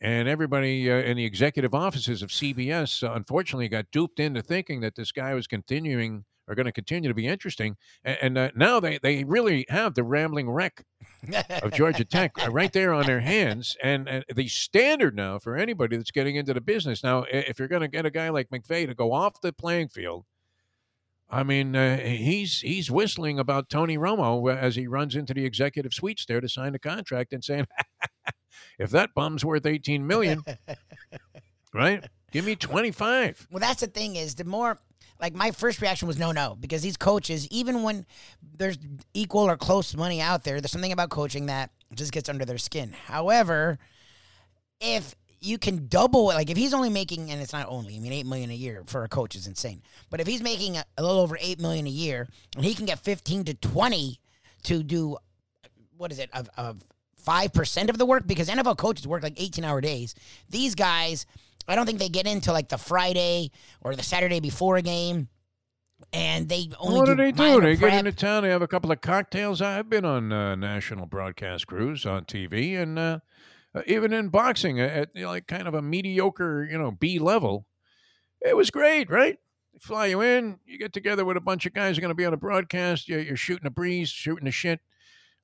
And 0.00 0.28
everybody 0.28 0.90
uh, 0.90 0.96
in 0.96 1.16
the 1.16 1.24
executive 1.24 1.74
offices 1.74 2.22
of 2.22 2.30
CBS, 2.30 3.02
uh, 3.02 3.12
unfortunately, 3.12 3.68
got 3.68 3.90
duped 3.90 4.20
into 4.20 4.42
thinking 4.42 4.80
that 4.80 4.94
this 4.96 5.12
guy 5.12 5.32
was 5.32 5.46
continuing 5.46 6.24
or 6.48 6.54
going 6.54 6.66
to 6.66 6.72
continue 6.72 7.08
to 7.08 7.14
be 7.14 7.26
interesting. 7.26 7.76
And, 8.04 8.18
and 8.22 8.38
uh, 8.38 8.50
now 8.54 8.80
they, 8.80 8.98
they 8.98 9.24
really 9.24 9.66
have 9.68 9.94
the 9.94 10.04
rambling 10.04 10.50
wreck 10.50 10.84
of 11.62 11.72
Georgia 11.72 12.04
Tech 12.04 12.32
right 12.50 12.72
there 12.72 12.92
on 12.92 13.06
their 13.06 13.20
hands. 13.20 13.76
And, 13.82 14.08
and 14.08 14.24
the 14.34 14.48
standard 14.48 15.16
now 15.16 15.38
for 15.38 15.56
anybody 15.56 15.96
that's 15.96 16.10
getting 16.10 16.36
into 16.36 16.54
the 16.54 16.60
business 16.60 17.02
now, 17.02 17.24
if 17.30 17.58
you're 17.58 17.68
going 17.68 17.82
to 17.82 17.88
get 17.88 18.06
a 18.06 18.10
guy 18.10 18.28
like 18.30 18.50
McVay 18.50 18.86
to 18.86 18.94
go 18.94 19.12
off 19.12 19.40
the 19.40 19.52
playing 19.52 19.88
field, 19.88 20.24
I 21.28 21.42
mean, 21.42 21.74
uh, 21.74 21.98
he's 21.98 22.60
he's 22.60 22.90
whistling 22.90 23.38
about 23.38 23.68
Tony 23.68 23.98
Romo 23.98 24.52
uh, 24.52 24.56
as 24.56 24.76
he 24.76 24.86
runs 24.86 25.16
into 25.16 25.34
the 25.34 25.44
executive 25.44 25.92
suites 25.92 26.24
there 26.24 26.40
to 26.40 26.48
sign 26.48 26.72
the 26.72 26.78
contract 26.78 27.32
and 27.32 27.42
saying, 27.42 27.66
"If 28.78 28.90
that 28.90 29.12
bum's 29.12 29.44
worth 29.44 29.66
18 29.66 30.06
million, 30.06 30.44
right? 31.74 32.08
Give 32.32 32.44
me 32.44 32.56
25." 32.56 33.48
Well, 33.50 33.60
that's 33.60 33.80
the 33.80 33.86
thing 33.86 34.16
is 34.16 34.34
the 34.34 34.44
more 34.44 34.78
like 35.20 35.34
my 35.34 35.50
first 35.50 35.80
reaction 35.80 36.08
was 36.08 36.18
no, 36.18 36.32
no, 36.32 36.56
because 36.58 36.82
these 36.82 36.96
coaches, 36.96 37.48
even 37.48 37.82
when 37.82 38.06
there's 38.56 38.78
equal 39.14 39.48
or 39.48 39.56
close 39.56 39.96
money 39.96 40.20
out 40.20 40.44
there, 40.44 40.60
there's 40.60 40.72
something 40.72 40.92
about 40.92 41.10
coaching 41.10 41.46
that 41.46 41.70
just 41.94 42.12
gets 42.12 42.28
under 42.28 42.44
their 42.44 42.58
skin. 42.58 42.92
However, 43.06 43.78
if 44.80 45.14
you 45.40 45.58
can 45.58 45.86
double 45.88 46.30
it, 46.30 46.34
like 46.34 46.50
if 46.50 46.56
he's 46.56 46.74
only 46.74 46.90
making 46.90 47.30
and 47.30 47.40
it's 47.40 47.52
not 47.52 47.66
only 47.68 47.96
i 47.96 48.00
mean 48.00 48.12
8 48.12 48.26
million 48.26 48.50
a 48.50 48.54
year 48.54 48.82
for 48.86 49.04
a 49.04 49.08
coach 49.08 49.36
is 49.36 49.46
insane 49.46 49.82
but 50.10 50.18
if 50.18 50.26
he's 50.26 50.42
making 50.42 50.76
a, 50.76 50.84
a 50.96 51.02
little 51.02 51.20
over 51.20 51.36
8 51.40 51.60
million 51.60 51.86
a 51.86 51.90
year 51.90 52.26
and 52.56 52.64
he 52.64 52.74
can 52.74 52.86
get 52.86 52.98
15 52.98 53.44
to 53.44 53.54
20 53.54 54.18
to 54.64 54.82
do 54.82 55.16
what 55.96 56.10
is 56.10 56.18
it 56.18 56.30
of, 56.32 56.48
of 56.56 56.82
5% 57.24 57.90
of 57.90 57.98
the 57.98 58.06
work 58.06 58.26
because 58.26 58.48
nfl 58.48 58.76
coaches 58.76 59.06
work 59.06 59.22
like 59.22 59.40
18 59.40 59.62
hour 59.62 59.80
days 59.80 60.14
these 60.48 60.74
guys 60.74 61.26
i 61.68 61.74
don't 61.74 61.86
think 61.86 61.98
they 61.98 62.08
get 62.08 62.26
into 62.26 62.52
like 62.52 62.68
the 62.68 62.78
friday 62.78 63.50
or 63.80 63.94
the 63.94 64.02
saturday 64.02 64.40
before 64.40 64.76
a 64.76 64.82
game 64.82 65.28
and 66.12 66.48
they 66.48 66.68
only 66.78 66.98
what 66.98 67.06
do 67.06 67.16
do 67.16 67.22
they 67.22 67.32
do? 67.32 67.60
They 67.60 67.76
get 67.76 67.94
into 67.94 68.12
town. 68.12 68.42
They 68.42 68.50
have 68.50 68.62
a 68.62 68.68
couple 68.68 68.92
of 68.92 69.00
cocktails. 69.00 69.62
I've 69.62 69.88
been 69.88 70.04
on 70.04 70.32
uh, 70.32 70.54
national 70.54 71.06
broadcast 71.06 71.66
crews 71.66 72.04
on 72.04 72.24
TV, 72.24 72.80
and 72.80 72.98
uh, 72.98 73.20
uh, 73.74 73.82
even 73.86 74.12
in 74.12 74.28
boxing 74.28 74.80
at, 74.80 74.90
at 74.90 75.08
you 75.14 75.22
know, 75.22 75.28
like 75.28 75.46
kind 75.46 75.66
of 75.66 75.74
a 75.74 75.82
mediocre, 75.82 76.68
you 76.70 76.78
know, 76.78 76.90
B 76.90 77.18
level. 77.18 77.66
It 78.40 78.56
was 78.56 78.70
great, 78.70 79.10
right? 79.10 79.38
They 79.72 79.78
fly 79.78 80.06
you 80.06 80.20
in. 80.20 80.58
You 80.66 80.78
get 80.78 80.92
together 80.92 81.24
with 81.24 81.36
a 81.36 81.40
bunch 81.42 81.66
of 81.66 81.72
guys 81.72 81.96
who 81.96 82.00
are 82.00 82.02
going 82.02 82.10
to 82.10 82.14
be 82.14 82.26
on 82.26 82.34
a 82.34 82.38
broadcast. 82.38 83.08
You're, 83.08 83.20
you're 83.20 83.36
shooting 83.36 83.66
a 83.66 83.70
breeze, 83.70 84.10
shooting 84.10 84.44
the 84.44 84.50
shit. 84.50 84.80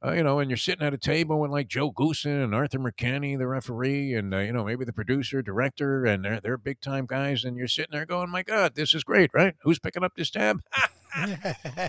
Uh, 0.04 0.12
you 0.12 0.22
know, 0.24 0.40
and 0.40 0.50
you're 0.50 0.56
sitting 0.56 0.84
at 0.84 0.92
a 0.92 0.98
table 0.98 1.44
and 1.44 1.52
like 1.52 1.68
Joe 1.68 1.92
Goossen 1.92 2.42
and 2.42 2.54
Arthur 2.54 2.78
McCanny, 2.80 3.38
the 3.38 3.46
referee, 3.46 4.14
and 4.14 4.34
uh, 4.34 4.38
you 4.38 4.52
know 4.52 4.64
maybe 4.64 4.84
the 4.84 4.92
producer, 4.92 5.42
director, 5.42 6.04
and 6.04 6.24
they're 6.24 6.40
they're 6.40 6.56
big 6.58 6.80
time 6.80 7.06
guys, 7.06 7.44
and 7.44 7.56
you're 7.56 7.68
sitting 7.68 7.92
there 7.92 8.04
going, 8.06 8.28
"My 8.30 8.42
God, 8.42 8.74
this 8.74 8.94
is 8.94 9.04
great, 9.04 9.30
right? 9.32 9.54
Who's 9.62 9.78
picking 9.78 10.02
up 10.02 10.14
this 10.16 10.30
tab? 10.30 10.60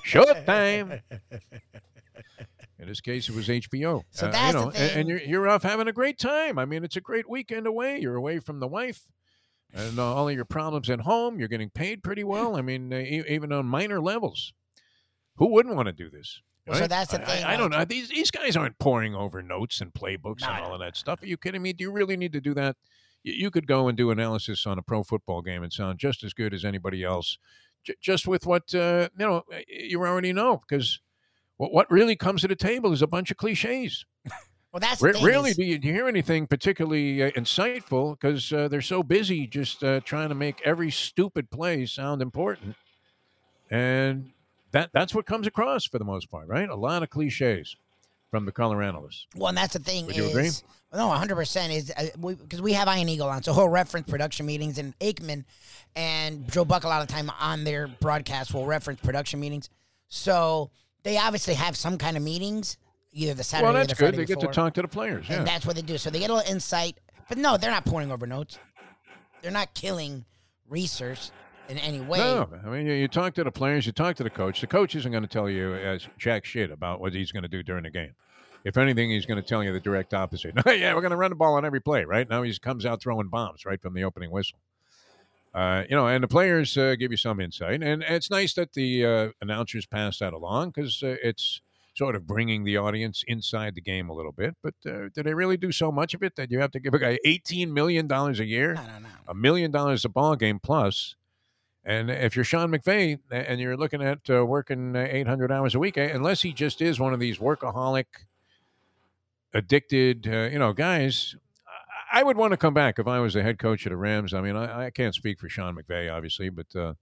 Showtime. 0.05 1.01
In 2.79 2.87
this 2.89 3.01
case, 3.01 3.29
it 3.29 3.35
was 3.35 3.47
HBO. 3.47 4.03
So 4.11 4.27
Uh, 4.27 4.31
that's 4.31 4.53
you 4.53 4.59
the 4.59 4.65
know, 4.65 4.65
and, 4.71 4.75
thing. 4.75 4.99
and 4.99 5.09
you're 5.09 5.19
you're 5.21 5.47
off 5.47 5.63
having 5.63 5.87
a 5.87 5.93
great 5.93 6.19
time. 6.19 6.59
I 6.59 6.65
mean, 6.65 6.83
it's 6.83 6.97
a 6.97 7.01
great 7.01 7.29
weekend 7.29 7.65
away. 7.65 7.99
You're 7.99 8.15
away 8.15 8.39
from 8.39 8.59
the 8.59 8.67
wife 8.67 9.03
and 9.73 9.97
uh, 9.97 10.13
all 10.13 10.27
of 10.29 10.35
your 10.35 10.45
problems 10.45 10.89
at 10.89 11.01
home. 11.01 11.39
You're 11.39 11.47
getting 11.47 11.69
paid 11.69 12.03
pretty 12.03 12.23
well. 12.23 12.55
I 12.57 12.61
mean, 12.61 12.91
uh, 12.93 12.97
e- 12.97 13.23
even 13.27 13.51
on 13.51 13.65
minor 13.65 13.99
levels. 14.01 14.53
Who 15.37 15.47
wouldn't 15.47 15.75
want 15.75 15.87
to 15.87 15.93
do 15.93 16.09
this? 16.11 16.41
Well, 16.65 16.79
so 16.79 16.87
that's 16.87 17.11
the 17.11 17.19
thing, 17.19 17.43
I, 17.43 17.53
I 17.53 17.57
don't 17.57 17.71
know. 17.71 17.83
These 17.83 18.09
these 18.09 18.31
guys 18.31 18.55
aren't 18.55 18.79
pouring 18.79 19.15
over 19.15 19.41
notes 19.41 19.81
and 19.81 19.93
playbooks 19.93 20.43
and 20.47 20.63
all 20.63 20.73
of 20.73 20.79
that 20.79 20.95
stuff. 20.95 21.21
Are 21.21 21.25
you 21.25 21.35
kidding 21.35 21.61
me? 21.61 21.73
Do 21.73 21.83
you 21.83 21.91
really 21.91 22.15
need 22.15 22.31
to 22.33 22.41
do 22.41 22.53
that? 22.53 22.77
You, 23.23 23.33
you 23.33 23.51
could 23.51 23.67
go 23.67 23.89
and 23.89 23.97
do 23.97 24.11
analysis 24.11 24.65
on 24.65 24.79
a 24.79 24.81
pro 24.81 25.03
football 25.03 25.41
game 25.41 25.61
and 25.63 25.73
sound 25.73 25.99
just 25.99 26.23
as 26.23 26.33
good 26.33 26.53
as 26.53 26.63
anybody 26.63 27.03
else, 27.03 27.37
j- 27.83 27.95
just 27.99 28.27
with 28.27 28.45
what 28.45 28.73
uh, 28.73 29.09
you 29.17 29.25
know 29.25 29.43
you 29.67 29.99
already 29.99 30.31
know. 30.31 30.57
Because 30.57 30.99
what 31.57 31.73
what 31.73 31.91
really 31.91 32.15
comes 32.15 32.41
to 32.41 32.47
the 32.47 32.55
table 32.55 32.93
is 32.93 33.01
a 33.01 33.07
bunch 33.07 33.29
of 33.29 33.35
cliches. 33.35 34.05
well 34.71 34.79
that's 34.79 35.01
Re- 35.01 35.11
really, 35.21 35.51
is- 35.51 35.57
do 35.57 35.63
you, 35.65 35.77
do 35.77 35.87
you 35.89 35.93
hear 35.93 36.07
anything 36.07 36.47
particularly 36.47 37.23
uh, 37.23 37.31
insightful? 37.31 38.17
Because 38.17 38.53
uh, 38.53 38.69
they're 38.69 38.81
so 38.81 39.03
busy 39.03 39.47
just 39.47 39.83
uh, 39.83 39.99
trying 39.99 40.29
to 40.29 40.35
make 40.35 40.61
every 40.63 40.91
stupid 40.91 41.51
play 41.51 41.85
sound 41.85 42.21
important, 42.21 42.75
and 43.69 44.31
that 44.73 44.89
that's 44.91 45.15
what 45.15 45.25
comes 45.25 45.47
across 45.47 45.85
for 45.85 45.97
the 45.97 46.05
most 46.05 46.29
part, 46.29 46.47
right? 46.47 46.67
A 46.67 46.75
lot 46.75 47.03
of 47.03 47.09
cliches 47.09 47.75
from 48.29 48.45
the 48.45 48.51
color 48.51 48.81
analysts. 48.81 49.27
Well, 49.35 49.49
and 49.49 49.57
that's 49.57 49.73
the 49.73 49.79
thing 49.79 50.07
Would 50.07 50.15
you 50.15 50.23
is, 50.23 50.31
agree? 50.31 50.49
no, 50.93 51.07
100 51.07 51.35
percent 51.35 51.71
is 51.71 51.93
uh, 51.95 52.07
because 52.17 52.61
we, 52.61 52.73
have 52.73 52.87
Iron 52.87 53.07
Eagle 53.07 53.29
on, 53.29 53.43
so 53.43 53.53
he'll 53.53 53.69
reference 53.69 54.09
production 54.09 54.45
meetings, 54.45 54.77
and 54.77 54.97
Aikman 54.99 55.45
and 55.95 56.51
Joe 56.51 56.65
Buck 56.65 56.83
a 56.83 56.87
lot 56.87 57.01
of 57.03 57.07
time 57.07 57.31
on 57.39 57.63
their 57.63 57.87
broadcast 57.87 58.53
will 58.53 58.65
reference 58.65 58.99
production 59.01 59.39
meetings. 59.39 59.69
So 60.09 60.71
they 61.03 61.17
obviously 61.17 61.53
have 61.53 61.77
some 61.77 61.99
kind 61.99 62.17
of 62.17 62.23
meetings, 62.23 62.77
either 63.11 63.35
the 63.35 63.43
Saturday 63.43 63.65
well, 63.67 63.75
or 63.75 63.79
that's 63.85 63.93
the 63.93 64.03
good. 64.03 64.15
Friday 64.15 64.17
They 64.17 64.25
get 64.25 64.39
to 64.39 64.47
talk 64.47 64.73
to 64.73 64.81
the 64.81 64.87
players. 64.87 65.27
and 65.29 65.45
that's 65.45 65.65
what 65.65 65.75
they 65.75 65.83
do. 65.83 65.99
So 65.99 66.09
they 66.09 66.19
get 66.19 66.31
a 66.31 66.33
little 66.33 66.51
insight, 66.51 66.97
but 67.29 67.37
no, 67.37 67.57
they're 67.57 67.71
not 67.71 67.85
pouring 67.85 68.11
over 68.11 68.25
notes. 68.25 68.57
They're 69.43 69.51
not 69.51 69.75
killing 69.75 70.25
research 70.67 71.29
in 71.73 71.79
any 71.79 72.01
way. 72.01 72.19
No, 72.19 72.47
I 72.65 72.69
mean 72.69 72.85
you, 72.85 72.93
you 72.93 73.07
talk 73.07 73.33
to 73.35 73.43
the 73.43 73.51
players, 73.51 73.85
you 73.85 73.91
talk 73.91 74.15
to 74.17 74.23
the 74.23 74.29
coach. 74.29 74.61
The 74.61 74.67
coach 74.67 74.95
isn't 74.95 75.11
going 75.11 75.23
to 75.23 75.29
tell 75.29 75.49
you 75.49 75.73
as 75.73 76.07
jack 76.17 76.45
shit 76.45 76.71
about 76.71 77.01
what 77.01 77.13
he's 77.13 77.31
going 77.31 77.43
to 77.43 77.49
do 77.49 77.63
during 77.63 77.83
the 77.83 77.89
game. 77.89 78.13
If 78.63 78.77
anything, 78.77 79.09
he's 79.09 79.25
going 79.25 79.41
to 79.41 79.47
tell 79.47 79.63
you 79.63 79.73
the 79.73 79.79
direct 79.79 80.13
opposite. 80.13 80.53
yeah, 80.65 80.93
we're 80.93 81.01
going 81.01 81.11
to 81.11 81.17
run 81.17 81.31
the 81.31 81.35
ball 81.35 81.55
on 81.55 81.65
every 81.65 81.81
play. 81.81 82.05
Right 82.05 82.29
now, 82.29 82.43
he 82.43 82.57
comes 82.59 82.85
out 82.85 83.01
throwing 83.01 83.27
bombs 83.27 83.65
right 83.65 83.81
from 83.81 83.93
the 83.93 84.03
opening 84.03 84.31
whistle. 84.31 84.59
Uh, 85.53 85.83
you 85.89 85.95
know, 85.95 86.07
and 86.07 86.23
the 86.23 86.27
players 86.27 86.77
uh, 86.77 86.95
give 86.95 87.11
you 87.11 87.17
some 87.17 87.39
insight, 87.39 87.83
and 87.83 88.01
it's 88.03 88.31
nice 88.31 88.53
that 88.53 88.73
the 88.73 89.05
uh, 89.05 89.29
announcers 89.41 89.85
pass 89.85 90.19
that 90.19 90.33
along 90.33 90.69
because 90.69 91.03
uh, 91.03 91.15
it's 91.21 91.61
sort 91.95 92.15
of 92.15 92.25
bringing 92.25 92.63
the 92.63 92.77
audience 92.77 93.23
inside 93.27 93.75
the 93.75 93.81
game 93.81 94.09
a 94.09 94.13
little 94.13 94.31
bit. 94.31 94.55
But 94.63 94.73
uh, 94.85 95.09
do 95.13 95.21
they 95.21 95.33
really 95.33 95.57
do 95.57 95.71
so 95.71 95.91
much 95.91 96.15
of 96.15 96.23
it 96.23 96.35
that 96.37 96.49
you 96.49 96.59
have 96.59 96.71
to 96.71 96.79
give 96.79 96.93
a 96.93 96.99
guy 96.99 97.19
eighteen 97.23 97.71
million 97.71 98.07
dollars 98.07 98.39
a 98.39 98.45
year, 98.45 98.71
I 98.71 98.99
don't 98.99 99.05
a 99.27 99.33
million 99.33 99.71
dollars 99.71 100.05
a 100.05 100.09
ball 100.09 100.35
game 100.35 100.59
plus? 100.59 101.15
And 101.85 102.09
if 102.09 102.35
you're 102.35 102.45
Sean 102.45 102.71
McVay 102.71 103.19
and 103.29 103.59
you're 103.59 103.75
looking 103.75 104.01
at 104.01 104.29
uh, 104.29 104.45
working 104.45 104.95
800 104.95 105.51
hours 105.51 105.75
a 105.75 105.79
week, 105.79 105.97
eh, 105.97 106.09
unless 106.13 106.41
he 106.41 106.53
just 106.53 106.81
is 106.81 106.99
one 106.99 107.13
of 107.13 107.19
these 107.19 107.39
workaholic, 107.39 108.05
addicted, 109.53 110.27
uh, 110.27 110.49
you 110.51 110.59
know, 110.59 110.71
guys, 110.71 111.35
I 112.11 112.23
would 112.23 112.37
want 112.37 112.51
to 112.51 112.57
come 112.57 112.73
back 112.73 112.99
if 112.99 113.07
I 113.07 113.19
was 113.19 113.33
the 113.33 113.43
head 113.43 113.59
coach 113.59 113.85
of 113.85 113.89
the 113.89 113.97
Rams. 113.97 114.33
I 114.33 114.41
mean, 114.41 114.55
I, 114.55 114.85
I 114.85 114.89
can't 114.91 115.13
speak 115.13 115.39
for 115.39 115.49
Sean 115.49 115.75
McVay, 115.75 116.13
obviously, 116.13 116.49
but 116.49 116.73
uh, 116.75 116.93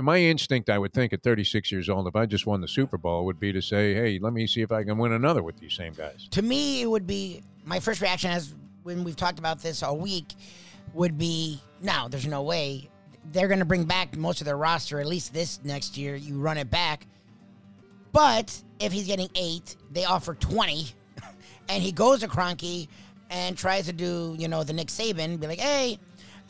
my 0.00 0.18
instinct, 0.18 0.70
I 0.70 0.78
would 0.78 0.94
think, 0.94 1.12
at 1.12 1.22
36 1.22 1.70
years 1.70 1.88
old, 1.88 2.08
if 2.08 2.16
I 2.16 2.24
just 2.26 2.46
won 2.46 2.60
the 2.60 2.68
Super 2.68 2.96
Bowl, 2.96 3.26
would 3.26 3.38
be 3.38 3.52
to 3.52 3.60
say, 3.60 3.92
"Hey, 3.94 4.18
let 4.20 4.32
me 4.32 4.46
see 4.46 4.62
if 4.62 4.72
I 4.72 4.82
can 4.84 4.98
win 4.98 5.12
another 5.12 5.42
with 5.42 5.58
these 5.58 5.74
same 5.74 5.92
guys." 5.92 6.26
To 6.30 6.42
me, 6.42 6.80
it 6.80 6.86
would 6.86 7.06
be 7.06 7.42
my 7.64 7.80
first 7.80 8.00
reaction, 8.00 8.30
as 8.30 8.54
when 8.82 9.04
we've 9.04 9.16
talked 9.16 9.38
about 9.38 9.60
this 9.60 9.82
all 9.82 9.96
week, 9.96 10.34
would 10.94 11.18
be 11.18 11.60
no, 11.82 12.08
there's 12.08 12.26
no 12.26 12.42
way 12.42 12.88
they're 13.32 13.48
going 13.48 13.58
to 13.60 13.64
bring 13.64 13.84
back 13.84 14.16
most 14.16 14.40
of 14.40 14.44
their 14.44 14.56
roster 14.56 15.00
at 15.00 15.06
least 15.06 15.32
this 15.32 15.60
next 15.64 15.96
year. 15.96 16.16
You 16.16 16.38
run 16.38 16.58
it 16.58 16.70
back, 16.70 17.06
but 18.12 18.62
if 18.78 18.92
he's 18.92 19.06
getting 19.06 19.28
eight, 19.34 19.76
they 19.90 20.04
offer 20.04 20.34
20, 20.34 20.88
and 21.68 21.82
he 21.82 21.92
goes 21.92 22.20
to 22.20 22.28
Kroenke 22.28 22.88
and 23.30 23.56
tries 23.56 23.86
to 23.86 23.92
do 23.92 24.36
you 24.38 24.48
know 24.48 24.62
the 24.64 24.72
Nick 24.72 24.88
Saban, 24.88 25.40
be 25.40 25.46
like, 25.46 25.60
hey, 25.60 25.98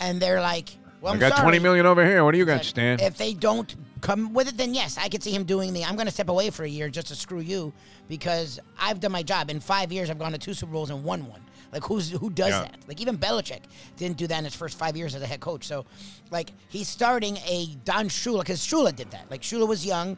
and 0.00 0.21
they're 0.21 0.40
like. 0.40 0.71
Well, 1.00 1.12
I 1.12 1.14
I'm 1.14 1.21
got 1.21 1.33
sorry. 1.33 1.42
20 1.42 1.59
million 1.59 1.85
over 1.87 2.04
here. 2.04 2.25
What 2.25 2.33
do 2.33 2.38
you 2.38 2.47
got, 2.47 2.64
Stan? 2.64 2.99
If 3.00 3.18
they 3.18 3.35
don't 3.35 3.75
come 4.06 4.32
with 4.32 4.46
it, 4.48 4.56
then 4.56 4.72
yes, 4.72 4.96
I 4.96 5.08
could 5.08 5.22
see 5.22 5.32
him 5.32 5.42
doing 5.42 5.72
the. 5.72 5.84
I'm 5.84 5.96
going 5.96 6.06
to 6.06 6.12
step 6.12 6.28
away 6.28 6.50
for 6.50 6.62
a 6.62 6.68
year 6.68 6.88
just 6.88 7.08
to 7.08 7.16
screw 7.16 7.40
you 7.40 7.72
because 8.08 8.60
I've 8.78 9.00
done 9.00 9.10
my 9.10 9.25
job. 9.25 9.50
In 9.50 9.58
five 9.58 9.90
years, 9.90 10.08
I've 10.10 10.18
gone 10.18 10.30
to 10.30 10.38
two 10.38 10.54
Super 10.54 10.72
Bowls 10.72 10.90
and 10.90 11.02
won 11.02 11.26
one. 11.26 11.40
Like 11.72 11.82
who's 11.82 12.10
who 12.12 12.30
does 12.30 12.50
Yeah. 12.50 12.60
that? 12.62 12.76
Like 12.86 13.00
even 13.00 13.18
Belichick 13.18 13.62
didn't 13.96 14.16
do 14.16 14.28
that 14.28 14.38
in 14.38 14.44
his 14.44 14.54
first 14.54 14.78
five 14.78 14.96
years 14.96 15.16
as 15.16 15.22
a 15.22 15.26
head 15.26 15.40
coach. 15.40 15.64
So, 15.66 15.84
like 16.30 16.52
he's 16.68 16.86
starting 16.88 17.36
a 17.38 17.66
Don 17.84 18.08
Shula 18.08 18.40
because 18.40 18.60
Shula 18.64 18.94
did 18.94 19.10
that. 19.10 19.28
Like 19.28 19.42
Shula 19.42 19.66
was 19.66 19.84
young, 19.84 20.16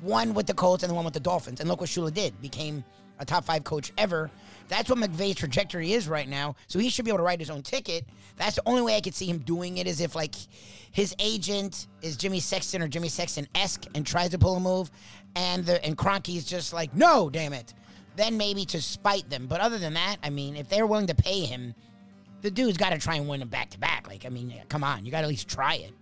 one 0.00 0.32
with 0.32 0.46
the 0.46 0.54
Colts 0.54 0.82
and 0.82 0.90
the 0.90 0.94
one 0.94 1.04
with 1.04 1.12
the 1.14 1.20
Dolphins, 1.20 1.60
and 1.60 1.68
look 1.68 1.80
what 1.82 1.90
Shula 1.90 2.12
did. 2.12 2.40
Became 2.40 2.82
a 3.18 3.26
top 3.26 3.44
five 3.44 3.62
coach 3.64 3.92
ever. 3.98 4.30
That's 4.70 4.88
what 4.88 4.98
McVay's 4.98 5.34
trajectory 5.34 5.92
is 5.92 6.08
right 6.08 6.28
now. 6.28 6.54
So 6.68 6.78
he 6.78 6.90
should 6.90 7.04
be 7.04 7.10
able 7.10 7.18
to 7.18 7.24
write 7.24 7.40
his 7.40 7.50
own 7.50 7.62
ticket. 7.62 8.06
That's 8.36 8.54
the 8.54 8.62
only 8.66 8.82
way 8.82 8.96
I 8.96 9.00
could 9.00 9.16
see 9.16 9.26
him 9.26 9.38
doing 9.38 9.78
it 9.78 9.88
is 9.88 10.00
if 10.00 10.14
like 10.14 10.36
his 10.92 11.14
agent 11.18 11.88
is 12.02 12.16
Jimmy 12.16 12.38
Sexton 12.38 12.80
or 12.80 12.86
Jimmy 12.86 13.08
Sexton 13.08 13.48
esque 13.54 13.84
and 13.96 14.06
tries 14.06 14.30
to 14.30 14.38
pull 14.38 14.54
a 14.56 14.60
move, 14.60 14.88
and 15.34 15.66
the 15.66 15.84
and 15.84 15.98
Kroenke's 15.98 16.44
just 16.44 16.72
like, 16.72 16.94
no, 16.94 17.28
damn 17.28 17.52
it. 17.52 17.74
Then 18.14 18.36
maybe 18.36 18.64
to 18.66 18.80
spite 18.80 19.28
them. 19.28 19.48
But 19.48 19.60
other 19.60 19.78
than 19.78 19.94
that, 19.94 20.18
I 20.22 20.30
mean, 20.30 20.56
if 20.56 20.68
they're 20.68 20.86
willing 20.86 21.08
to 21.08 21.14
pay 21.16 21.40
him, 21.40 21.74
the 22.42 22.50
dude's 22.50 22.78
got 22.78 22.90
to 22.90 22.98
try 22.98 23.16
and 23.16 23.28
win 23.28 23.40
them 23.40 23.48
back 23.48 23.70
to 23.70 23.78
back. 23.78 24.06
Like, 24.08 24.24
I 24.24 24.28
mean, 24.28 24.54
come 24.68 24.84
on, 24.84 25.04
you 25.04 25.10
got 25.10 25.18
to 25.18 25.24
at 25.24 25.30
least 25.30 25.48
try 25.48 25.74
it. 25.74 25.92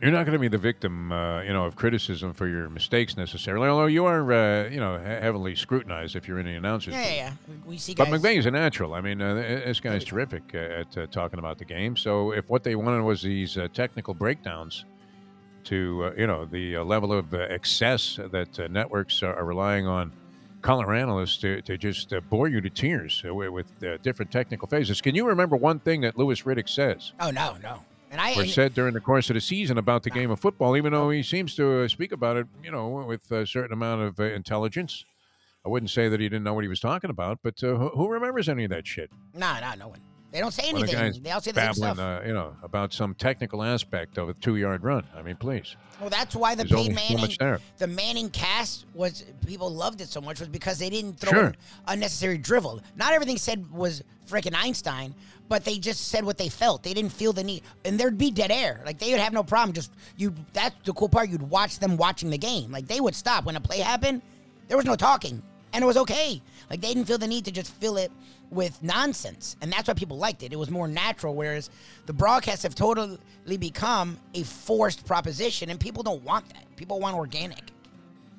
You're 0.00 0.12
not 0.12 0.24
going 0.24 0.32
to 0.32 0.38
be 0.38 0.48
the 0.48 0.56
victim, 0.56 1.12
uh, 1.12 1.42
you 1.42 1.52
know, 1.52 1.66
of 1.66 1.76
criticism 1.76 2.32
for 2.32 2.46
your 2.46 2.70
mistakes 2.70 3.18
necessarily. 3.18 3.68
Although 3.68 3.86
you 3.86 4.06
are, 4.06 4.32
uh, 4.32 4.68
you 4.70 4.80
know, 4.80 4.98
heavily 4.98 5.54
scrutinized 5.54 6.16
if 6.16 6.26
you're 6.26 6.38
in 6.38 6.46
the 6.46 6.54
announcers. 6.54 6.94
Yeah, 6.94 7.02
yeah, 7.02 7.14
yeah. 7.14 7.32
We 7.66 7.76
see 7.76 7.94
But 7.94 8.08
guys. 8.08 8.22
McVay's 8.22 8.46
a 8.46 8.50
natural. 8.50 8.94
I 8.94 9.02
mean, 9.02 9.20
uh, 9.20 9.34
this 9.34 9.78
guy's 9.78 10.04
terrific 10.04 10.54
at 10.54 10.96
uh, 10.96 11.06
talking 11.08 11.38
about 11.38 11.58
the 11.58 11.66
game. 11.66 11.98
So 11.98 12.32
if 12.32 12.48
what 12.48 12.64
they 12.64 12.76
wanted 12.76 13.02
was 13.02 13.20
these 13.20 13.58
uh, 13.58 13.68
technical 13.74 14.14
breakdowns 14.14 14.86
to, 15.64 16.04
uh, 16.06 16.12
you 16.16 16.26
know, 16.26 16.46
the 16.46 16.76
uh, 16.76 16.84
level 16.84 17.12
of 17.12 17.34
uh, 17.34 17.38
excess 17.50 18.18
that 18.30 18.58
uh, 18.58 18.68
networks 18.68 19.22
are, 19.22 19.44
relying 19.44 19.86
on 19.86 20.12
color 20.62 20.94
analysts 20.94 21.36
to, 21.38 21.60
to 21.62 21.76
just 21.76 22.12
uh, 22.14 22.20
bore 22.30 22.48
you 22.48 22.62
to 22.62 22.70
tears 22.70 23.22
with, 23.24 23.50
with 23.50 23.84
uh, 23.84 23.98
different 23.98 24.30
technical 24.30 24.66
phases. 24.66 25.00
Can 25.02 25.14
you 25.14 25.26
remember 25.26 25.56
one 25.56 25.78
thing 25.78 26.00
that 26.02 26.16
Louis 26.16 26.40
Riddick 26.42 26.68
says? 26.68 27.12
Oh 27.20 27.30
no, 27.30 27.56
no. 27.62 27.80
And 28.10 28.20
I 28.20 28.34
or 28.34 28.44
said 28.46 28.74
during 28.74 28.94
the 28.94 29.00
course 29.00 29.30
of 29.30 29.34
the 29.34 29.40
season 29.40 29.78
about 29.78 30.02
the 30.02 30.10
game 30.10 30.30
of 30.30 30.40
football, 30.40 30.76
even 30.76 30.92
though 30.92 31.10
he 31.10 31.22
seems 31.22 31.54
to 31.56 31.82
uh, 31.82 31.88
speak 31.88 32.10
about 32.12 32.36
it, 32.36 32.46
you 32.62 32.70
know, 32.72 32.88
with 32.88 33.30
a 33.30 33.46
certain 33.46 33.72
amount 33.72 34.02
of 34.02 34.18
uh, 34.18 34.24
intelligence. 34.24 35.04
I 35.64 35.68
wouldn't 35.68 35.90
say 35.90 36.08
that 36.08 36.18
he 36.20 36.26
didn't 36.28 36.42
know 36.44 36.54
what 36.54 36.64
he 36.64 36.68
was 36.68 36.80
talking 36.80 37.10
about, 37.10 37.38
but 37.42 37.62
uh, 37.62 37.74
who, 37.76 38.08
remembers 38.08 38.48
any 38.48 38.64
of 38.64 38.70
that 38.70 38.86
shit? 38.86 39.10
nah, 39.34 39.60
nah, 39.60 39.74
no 39.74 39.88
one. 39.88 40.00
They 40.32 40.38
don't 40.38 40.52
say 40.54 40.68
anything. 40.68 40.94
guy's 40.94 41.20
They 41.20 41.30
all 41.32 41.40
say 41.40 41.50
the 41.50 41.60
same 41.60 41.82
babbling, 41.82 41.94
stuff. 41.96 42.22
uh, 42.22 42.26
you 42.26 42.32
know, 42.32 42.56
about 42.62 42.92
some 42.92 43.14
technical 43.14 43.62
aspect 43.64 44.16
of 44.16 44.28
a 44.28 44.34
two-yard 44.34 44.84
run. 44.84 45.04
I 45.14 45.22
mean, 45.22 45.34
please. 45.36 45.74
well, 46.00 46.08
that's 46.08 46.36
why 46.36 46.54
the 46.54 46.64
Peyton 46.64 46.94
Manning, 46.94 47.30
there. 47.38 47.58
the 47.78 47.88
Manning 47.88 48.30
cast 48.30 48.86
was 48.94 49.24
people 49.44 49.70
loved 49.74 50.00
it 50.00 50.08
so 50.08 50.20
much 50.20 50.38
was 50.38 50.48
because 50.48 50.78
they 50.78 50.88
didn't 50.88 51.18
throw 51.18 51.32
Sure. 51.32 51.54
unnecessary 51.88 52.38
drivel. 52.38 52.80
Not 52.96 53.12
everything 53.12 53.38
said 53.38 53.70
was 53.72 54.04
freaking 54.28 54.54
Einstein, 54.56 55.14
but 55.50 55.64
they 55.64 55.78
just 55.78 56.08
said 56.08 56.24
what 56.24 56.38
they 56.38 56.48
felt. 56.48 56.84
They 56.84 56.94
didn't 56.94 57.10
feel 57.10 57.32
the 57.32 57.42
need, 57.42 57.64
and 57.84 57.98
there'd 57.98 58.16
be 58.16 58.30
dead 58.30 58.52
air. 58.52 58.80
Like 58.86 59.00
they 59.00 59.10
would 59.10 59.20
have 59.20 59.32
no 59.32 59.42
problem. 59.42 59.74
Just 59.74 59.90
you. 60.16 60.32
That's 60.54 60.74
the 60.84 60.94
cool 60.94 61.08
part. 61.08 61.28
You'd 61.28 61.42
watch 61.42 61.80
them 61.80 61.96
watching 61.96 62.30
the 62.30 62.38
game. 62.38 62.70
Like 62.70 62.86
they 62.86 63.00
would 63.00 63.16
stop 63.16 63.44
when 63.44 63.56
a 63.56 63.60
play 63.60 63.80
happened. 63.80 64.22
There 64.68 64.76
was 64.76 64.86
no 64.86 64.94
talking, 64.94 65.42
and 65.72 65.82
it 65.82 65.86
was 65.86 65.96
okay. 65.98 66.40
Like 66.70 66.80
they 66.80 66.94
didn't 66.94 67.06
feel 67.06 67.18
the 67.18 67.26
need 67.26 67.44
to 67.46 67.50
just 67.50 67.74
fill 67.74 67.96
it 67.96 68.12
with 68.50 68.80
nonsense, 68.80 69.56
and 69.60 69.72
that's 69.72 69.88
why 69.88 69.94
people 69.94 70.16
liked 70.16 70.44
it. 70.44 70.52
It 70.52 70.56
was 70.56 70.70
more 70.70 70.86
natural. 70.86 71.34
Whereas 71.34 71.68
the 72.06 72.12
broadcasts 72.12 72.62
have 72.62 72.76
totally 72.76 73.18
become 73.58 74.18
a 74.34 74.44
forced 74.44 75.04
proposition, 75.04 75.68
and 75.68 75.80
people 75.80 76.04
don't 76.04 76.22
want 76.22 76.48
that. 76.50 76.64
People 76.76 77.00
want 77.00 77.16
organic. 77.16 77.72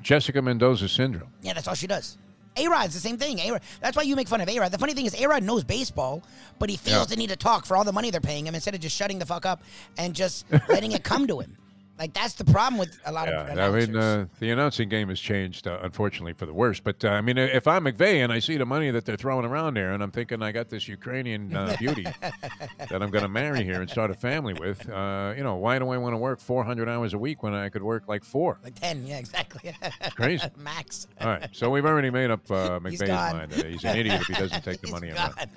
Jessica 0.01 0.41
Mendoza 0.41 0.87
syndrome. 0.87 1.29
Yeah, 1.41 1.53
that's 1.53 1.67
all 1.67 1.75
she 1.75 1.87
does. 1.87 2.17
A 2.57 2.67
Rod's 2.67 2.93
the 2.93 2.99
same 2.99 3.17
thing. 3.17 3.39
A-Rod, 3.39 3.61
that's 3.79 3.95
why 3.95 4.03
you 4.03 4.15
make 4.15 4.27
fun 4.27 4.41
of 4.41 4.49
A 4.49 4.59
Rod. 4.59 4.71
The 4.71 4.77
funny 4.77 4.93
thing 4.93 5.05
is, 5.05 5.15
A 5.19 5.25
Rod 5.27 5.41
knows 5.43 5.63
baseball, 5.63 6.21
but 6.59 6.69
he 6.69 6.75
feels 6.77 6.97
Yeah. 6.97 7.05
the 7.05 7.15
need 7.15 7.29
to 7.29 7.35
talk 7.37 7.65
for 7.65 7.77
all 7.77 7.83
the 7.85 7.93
money 7.93 8.09
they're 8.11 8.19
paying 8.19 8.45
him 8.45 8.55
instead 8.55 8.75
of 8.75 8.81
just 8.81 8.95
shutting 8.95 9.19
the 9.19 9.25
fuck 9.25 9.45
up 9.45 9.61
and 9.97 10.13
just 10.13 10.45
letting 10.69 10.91
it 10.91 11.03
come 11.03 11.27
to 11.27 11.39
him. 11.39 11.55
Like 11.99 12.13
that's 12.13 12.33
the 12.33 12.45
problem 12.45 12.79
with 12.79 12.97
a 13.05 13.11
lot 13.11 13.27
Yeah, 13.27 13.41
of 13.41 13.59
I 13.75 13.79
mean, 13.79 13.95
uh, 13.95 14.25
the 14.39 14.49
announcing 14.49 14.89
game 14.89 15.09
has 15.09 15.19
changed, 15.19 15.67
uh, 15.67 15.77
unfortunately, 15.83 16.33
for 16.33 16.47
the 16.47 16.53
worse. 16.53 16.79
But 16.79 17.05
uh, 17.05 17.09
I 17.09 17.21
mean, 17.21 17.37
if 17.37 17.67
I'm 17.67 17.83
McVay 17.85 18.23
and 18.23 18.33
I 18.33 18.39
see 18.39 18.57
the 18.57 18.65
money 18.65 18.89
that 18.89 19.05
they're 19.05 19.17
throwing 19.17 19.45
around 19.45 19.75
there, 19.75 19.93
and 19.93 20.01
I'm 20.01 20.09
thinking 20.09 20.41
I 20.41 20.51
got 20.51 20.67
this 20.69 20.87
Ukrainian 20.87 21.55
uh, 21.55 21.75
beauty 21.79 22.03
that 22.03 23.03
I'm 23.03 23.11
going 23.11 23.21
to 23.21 23.29
marry 23.29 23.63
here 23.63 23.81
and 23.81 23.89
start 23.89 24.09
a 24.09 24.15
family 24.15 24.53
with, 24.55 24.89
uh, 24.89 25.33
you 25.37 25.43
know, 25.43 25.57
why 25.57 25.77
do 25.77 25.89
I 25.89 25.97
want 25.97 26.13
to 26.13 26.17
work 26.17 26.39
400 26.39 26.89
hours 26.89 27.13
a 27.13 27.19
week 27.19 27.43
when 27.43 27.53
I 27.53 27.69
could 27.69 27.83
work 27.83 28.07
like 28.07 28.23
four? 28.23 28.57
like 28.63 28.79
ten, 28.79 29.05
yeah, 29.05 29.19
exactly. 29.19 29.71
Crazy. 30.15 30.47
Max. 30.57 31.07
All 31.19 31.27
right, 31.27 31.49
so 31.51 31.69
we've 31.69 31.85
already 31.85 32.09
made 32.09 32.31
up 32.31 32.49
uh, 32.49 32.79
He's 32.89 32.99
mind. 33.07 33.51
that 33.51 33.65
he's 33.67 33.83
an 33.83 33.95
idiot 33.97 34.21
if 34.21 34.27
he 34.27 34.33
doesn't 34.33 34.63
take 34.63 34.81
the 34.81 34.89
money 34.89 35.09
and 35.09 35.17
gone. 35.17 35.33
run. 35.37 35.49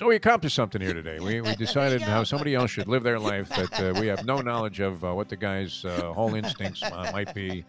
So 0.00 0.06
we 0.06 0.16
accomplished 0.16 0.56
something 0.56 0.80
here 0.80 0.94
today. 0.94 1.18
We, 1.20 1.42
we 1.42 1.54
decided 1.58 2.00
how 2.00 2.24
somebody 2.24 2.54
else 2.54 2.70
should 2.70 2.88
live 2.88 3.02
their 3.02 3.18
life 3.32 3.50
that 3.50 3.78
uh, 3.78 4.00
we 4.00 4.06
have 4.06 4.24
no 4.24 4.40
knowledge 4.40 4.80
of 4.80 5.04
uh, 5.04 5.12
what 5.12 5.28
the 5.28 5.36
guy's 5.36 5.84
uh, 5.84 6.14
whole 6.14 6.34
instincts 6.34 6.82
uh, 6.82 7.10
might 7.12 7.34
be, 7.34 7.66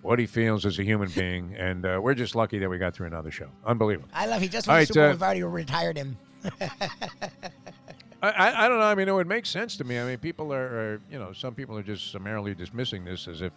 what 0.00 0.18
he 0.18 0.24
feels 0.24 0.64
as 0.64 0.78
a 0.78 0.82
human 0.82 1.10
being, 1.10 1.54
and 1.58 1.84
uh, 1.84 2.00
we're 2.02 2.14
just 2.14 2.34
lucky 2.34 2.58
that 2.58 2.70
we 2.70 2.78
got 2.78 2.94
through 2.94 3.08
another 3.08 3.30
show. 3.30 3.50
Unbelievable. 3.66 4.08
I 4.14 4.24
love. 4.24 4.40
He 4.40 4.48
just 4.48 4.66
won 4.66 4.78
right, 4.78 4.88
Super 4.88 5.08
uh, 5.08 5.10
We've 5.10 5.22
already 5.22 5.42
retired 5.42 5.98
him. 5.98 6.16
I, 6.62 6.80
I, 8.22 8.64
I 8.64 8.68
don't 8.68 8.78
know. 8.78 8.86
I 8.86 8.94
mean, 8.94 9.06
it 9.06 9.12
would 9.12 9.26
make 9.26 9.44
sense 9.44 9.76
to 9.76 9.84
me. 9.84 9.98
I 9.98 10.06
mean, 10.06 10.16
people 10.16 10.50
are, 10.50 10.64
are, 10.64 11.00
you 11.10 11.18
know, 11.18 11.34
some 11.34 11.54
people 11.54 11.76
are 11.76 11.82
just 11.82 12.10
summarily 12.10 12.54
dismissing 12.54 13.04
this 13.04 13.28
as 13.28 13.42
if 13.42 13.52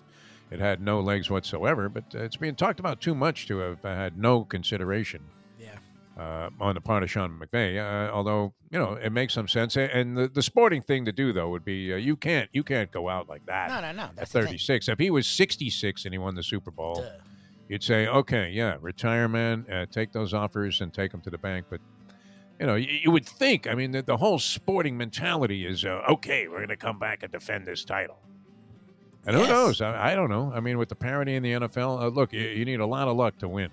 it 0.51 0.59
had 0.59 0.81
no 0.81 0.99
legs 0.99 1.29
whatsoever, 1.29 1.87
but 1.87 2.03
uh, 2.15 2.19
it's 2.19 2.35
being 2.35 2.55
talked 2.55 2.81
about 2.81 2.99
too 2.99 3.15
much 3.15 3.47
to 3.47 3.59
have 3.59 3.81
had 3.81 4.17
no 4.17 4.43
consideration. 4.43 5.21
Uh, 6.17 6.49
on 6.61 6.75
the 6.75 6.79
part 6.79 7.03
of 7.03 7.11
Sean 7.11 7.37
McVay. 7.37 7.77
Uh, 7.77 8.09
although 8.09 8.53
you 8.71 8.79
know 8.79 8.93
it 8.93 9.11
makes 9.11 9.33
some 9.33 9.49
sense, 9.49 9.75
and 9.75 10.15
the, 10.15 10.29
the 10.29 10.41
sporting 10.41 10.81
thing 10.81 11.03
to 11.03 11.11
do 11.11 11.33
though 11.33 11.49
would 11.49 11.65
be 11.65 11.91
uh, 11.91 11.97
you 11.97 12.15
can't 12.15 12.49
you 12.53 12.63
can't 12.63 12.89
go 12.89 13.09
out 13.09 13.27
like 13.27 13.45
that. 13.47 13.67
No, 13.67 13.81
no, 13.81 13.91
no. 13.91 14.03
At 14.03 14.15
That's 14.15 14.31
the 14.31 14.43
36, 14.43 14.87
if 14.87 14.97
he 14.97 15.11
was 15.11 15.27
66 15.27 16.05
and 16.05 16.13
he 16.13 16.17
won 16.17 16.33
the 16.33 16.41
Super 16.41 16.71
Bowl, 16.71 17.01
Duh. 17.01 17.09
you'd 17.67 17.83
say, 17.83 18.07
okay, 18.07 18.49
yeah, 18.49 18.77
retirement, 18.79 19.69
uh, 19.69 19.87
take 19.87 20.13
those 20.13 20.33
offers 20.33 20.79
and 20.79 20.93
take 20.93 21.11
them 21.11 21.19
to 21.19 21.29
the 21.29 21.37
bank. 21.37 21.65
But 21.69 21.81
you 22.61 22.65
know, 22.65 22.75
you, 22.75 22.97
you 23.03 23.11
would 23.11 23.25
think. 23.25 23.67
I 23.67 23.75
mean, 23.75 23.91
the, 23.91 24.01
the 24.01 24.15
whole 24.15 24.39
sporting 24.39 24.95
mentality 24.95 25.65
is 25.65 25.83
uh, 25.83 26.01
okay. 26.11 26.47
We're 26.47 26.59
going 26.59 26.69
to 26.69 26.77
come 26.77 26.97
back 26.97 27.23
and 27.23 27.31
defend 27.31 27.65
this 27.65 27.83
title. 27.83 28.19
And 29.25 29.35
who 29.35 29.45
knows? 29.47 29.81
I, 29.81 30.13
I 30.13 30.15
don't 30.15 30.29
know. 30.29 30.53
I 30.55 30.61
mean, 30.61 30.77
with 30.77 30.87
the 30.87 30.95
parity 30.95 31.35
in 31.35 31.43
the 31.43 31.51
NFL, 31.51 32.03
uh, 32.03 32.07
look, 32.07 32.31
you, 32.31 32.39
you 32.39 32.63
need 32.63 32.79
a 32.79 32.85
lot 32.85 33.09
of 33.09 33.17
luck 33.17 33.37
to 33.39 33.49
win 33.49 33.69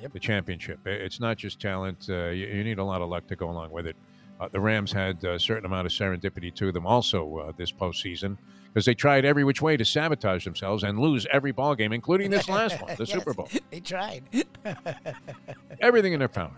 Yep. 0.00 0.12
the 0.12 0.20
championship. 0.20 0.78
It's 0.86 1.18
not 1.20 1.36
just 1.36 1.60
talent. 1.60 2.06
Uh, 2.08 2.28
you, 2.28 2.46
you 2.46 2.64
need 2.64 2.78
a 2.78 2.84
lot 2.84 3.02
of 3.02 3.08
luck 3.08 3.26
to 3.28 3.36
go 3.36 3.50
along 3.50 3.70
with 3.70 3.86
it. 3.86 3.96
Uh, 4.40 4.48
the 4.48 4.60
Rams 4.60 4.92
had 4.92 5.22
a 5.24 5.38
certain 5.38 5.64
amount 5.66 5.86
of 5.86 5.92
serendipity 5.92 6.54
to 6.54 6.70
them 6.70 6.86
also 6.86 7.38
uh, 7.38 7.52
this 7.56 7.72
postseason 7.72 8.36
because 8.72 8.84
they 8.84 8.94
tried 8.94 9.24
every 9.24 9.42
which 9.42 9.60
way 9.60 9.76
to 9.76 9.84
sabotage 9.84 10.44
themselves 10.44 10.84
and 10.84 10.98
lose 11.00 11.26
every 11.32 11.50
ball 11.50 11.74
game, 11.74 11.92
including 11.92 12.30
this 12.30 12.48
last 12.48 12.80
one, 12.80 12.94
the 12.96 13.04
Yes, 13.08 13.10
Super 13.12 13.34
Bowl. 13.34 13.48
They 13.70 13.80
tried. 13.80 14.22
Everything 15.80 16.12
in 16.12 16.18
their 16.20 16.28
power. 16.28 16.52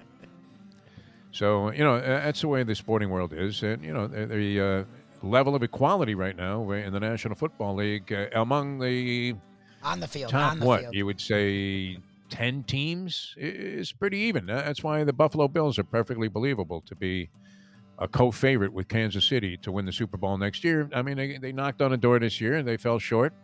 So 1.32 1.70
you 1.70 1.84
know 1.84 2.00
that's 2.00 2.40
the 2.40 2.48
way 2.48 2.62
the 2.64 2.74
sporting 2.74 3.08
world 3.08 3.32
is, 3.32 3.62
and 3.62 3.82
you 3.84 3.94
know 3.94 4.06
the, 4.08 4.26
the 4.26 4.60
uh, 4.60 4.84
level 5.26 5.54
of 5.54 5.62
equality 5.62 6.14
right 6.14 6.36
now 6.36 6.68
in 6.72 6.92
the 6.92 7.00
National 7.00 7.36
Football 7.36 7.76
League 7.76 8.12
uh, 8.12 8.26
among 8.34 8.80
the 8.80 9.34
on 9.82 10.00
the 10.00 10.08
field. 10.08 10.30
top 10.32 10.52
on 10.52 10.60
the 10.60 10.66
what 10.66 10.80
field. 10.80 10.94
you 10.94 11.06
would 11.06 11.20
say 11.20 11.98
10 12.30 12.64
teams 12.64 13.34
is 13.36 13.92
pretty 13.92 14.18
even. 14.18 14.46
That's 14.46 14.82
why 14.82 15.04
the 15.04 15.12
buffalo 15.12 15.48
bills 15.48 15.78
are 15.78 15.84
perfectly 15.84 16.28
believable 16.28 16.80
to 16.82 16.94
be 16.94 17.28
a 17.98 18.08
co-favorite 18.08 18.72
with 18.72 18.88
kansas 18.88 19.26
city 19.26 19.58
to 19.58 19.70
win 19.70 19.84
the 19.84 19.92
super 19.92 20.16
bowl 20.16 20.38
next 20.38 20.64
year. 20.64 20.88
I 20.94 21.02
mean 21.02 21.16
they, 21.16 21.38
they 21.38 21.52
knocked 21.52 21.82
on 21.82 21.92
a 21.92 21.96
door 21.96 22.18
this 22.18 22.40
year 22.40 22.54
and 22.54 22.66
they 22.66 22.76
fell 22.76 22.98
short 22.98 23.34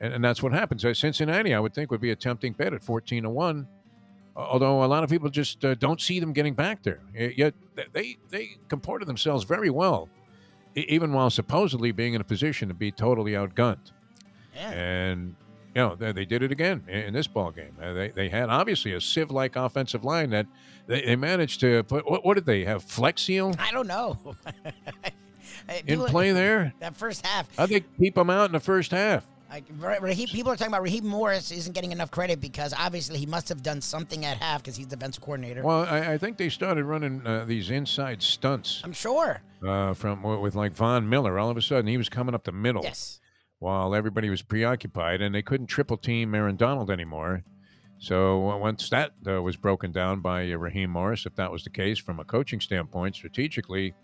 and, 0.00 0.14
and 0.14 0.24
that's 0.24 0.42
what 0.42 0.52
happens. 0.52 0.84
Uh, 0.84 0.94
cincinnati 0.94 1.52
i 1.52 1.58
would 1.58 1.74
think 1.74 1.90
would 1.90 2.00
be 2.00 2.12
a 2.12 2.16
tempting 2.16 2.52
bet 2.52 2.72
at 2.72 2.82
14 2.82 3.24
to 3.24 3.30
1 3.30 3.66
although 4.36 4.84
a 4.84 4.86
lot 4.86 5.02
of 5.02 5.10
people 5.10 5.28
just 5.30 5.64
uh, 5.64 5.74
don't 5.74 6.00
see 6.00 6.20
them 6.20 6.32
getting 6.32 6.54
back 6.54 6.82
there. 6.82 7.00
Yet 7.14 7.54
they 7.92 8.16
they 8.30 8.56
comported 8.68 9.06
themselves 9.06 9.44
very 9.44 9.70
well 9.70 10.08
even 10.76 11.12
while 11.12 11.30
supposedly 11.30 11.92
being 11.92 12.14
in 12.14 12.20
a 12.20 12.24
position 12.24 12.68
to 12.68 12.74
be 12.74 12.90
totally 12.90 13.32
outgunned. 13.32 13.92
Yeah. 14.54 14.70
and 14.70 15.34
you 15.74 15.82
know 15.82 15.94
they, 15.96 16.12
they 16.12 16.24
did 16.24 16.42
it 16.42 16.52
again 16.52 16.84
in, 16.88 17.00
in 17.00 17.14
this 17.14 17.26
ball 17.26 17.50
game. 17.50 17.76
Uh, 17.82 17.92
they 17.92 18.08
they 18.08 18.28
had 18.28 18.48
obviously 18.50 18.92
a 18.92 19.00
sieve-like 19.00 19.56
offensive 19.56 20.04
line 20.04 20.30
that 20.30 20.46
they, 20.86 21.02
they 21.02 21.16
managed 21.16 21.60
to 21.60 21.82
put. 21.84 22.08
What, 22.08 22.24
what 22.24 22.34
did 22.34 22.46
they 22.46 22.64
have? 22.64 22.82
Flex 22.82 23.22
seal 23.22 23.54
I 23.58 23.70
don't 23.70 23.86
know. 23.86 24.18
In 25.86 26.00
play 26.04 26.32
there? 26.32 26.74
That 26.80 26.94
first 26.94 27.24
half, 27.24 27.54
How'd 27.56 27.70
they 27.70 27.84
keep 27.98 28.16
them 28.16 28.28
out 28.28 28.46
in 28.46 28.52
the 28.52 28.60
first 28.60 28.90
half? 28.90 29.26
like 29.54 30.00
Raheem, 30.02 30.28
people 30.28 30.50
are 30.50 30.56
talking 30.56 30.72
about 30.72 30.82
Raheem 30.82 31.06
Morris 31.06 31.52
isn't 31.52 31.72
getting 31.74 31.92
enough 31.92 32.10
credit 32.10 32.40
because 32.40 32.74
obviously 32.76 33.18
he 33.18 33.26
must 33.26 33.48
have 33.48 33.62
done 33.62 33.80
something 33.80 34.24
at 34.24 34.38
half 34.38 34.62
because 34.62 34.74
he's 34.74 34.88
the 34.88 34.96
defensive 34.96 35.22
coordinator. 35.22 35.62
Well, 35.62 35.86
I, 35.88 36.14
I 36.14 36.18
think 36.18 36.38
they 36.38 36.48
started 36.48 36.84
running 36.84 37.24
uh, 37.24 37.44
these 37.44 37.70
inside 37.70 38.20
stunts 38.20 38.80
I'm 38.82 38.92
sure. 38.92 39.42
uh, 39.64 39.94
from 39.94 40.22
with 40.22 40.56
like 40.56 40.72
Von 40.72 41.08
Miller. 41.08 41.38
All 41.38 41.50
of 41.50 41.56
a 41.56 41.62
sudden, 41.62 41.86
he 41.86 41.96
was 41.96 42.08
coming 42.08 42.34
up 42.34 42.42
the 42.42 42.52
middle. 42.52 42.82
Yes. 42.82 43.20
While 43.64 43.94
everybody 43.94 44.28
was 44.28 44.42
preoccupied 44.42 45.22
and 45.22 45.34
they 45.34 45.40
couldn't 45.40 45.68
triple 45.68 45.96
team 45.96 46.34
Aaron 46.34 46.54
Donald 46.54 46.90
anymore. 46.90 47.42
So 47.98 48.50
uh, 48.50 48.58
once 48.58 48.90
that 48.90 49.12
uh, 49.26 49.40
was 49.40 49.56
broken 49.56 49.90
down 49.90 50.20
by 50.20 50.52
uh, 50.52 50.56
Raheem 50.56 50.90
Morris, 50.90 51.24
if 51.24 51.34
that 51.36 51.50
was 51.50 51.64
the 51.64 51.70
case 51.70 51.98
from 51.98 52.20
a 52.20 52.24
coaching 52.24 52.60
standpoint, 52.60 53.14
strategically, 53.14 53.94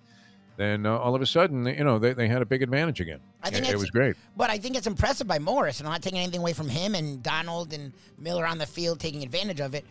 then 0.57 0.87
uh, 0.87 0.97
all 0.97 1.15
of 1.15 1.21
a 1.21 1.27
sudden, 1.27 1.67
you 1.67 1.85
know, 1.85 1.99
they, 1.99 2.15
they 2.15 2.27
had 2.27 2.41
a 2.41 2.47
big 2.47 2.63
advantage 2.63 3.03
again. 3.03 3.21
I 3.43 3.51
think 3.51 3.69
it, 3.69 3.75
it 3.75 3.79
was 3.79 3.91
great. 3.91 4.17
But 4.35 4.49
I 4.49 4.57
think 4.57 4.79
it's 4.79 4.87
impressive 4.87 5.27
by 5.27 5.39
Morris, 5.39 5.79
and 5.81 5.87
I'm 5.87 5.93
not 5.93 6.01
taking 6.01 6.21
anything 6.21 6.41
away 6.41 6.55
from 6.55 6.71
him 6.71 6.95
and 6.95 7.23
Donald 7.23 7.75
and 7.75 7.93
Miller 8.19 8.47
on 8.47 8.57
the 8.57 8.67
field 8.67 8.99
taking 8.99 9.23
advantage 9.23 9.61
of 9.61 9.75
it. 9.75 9.85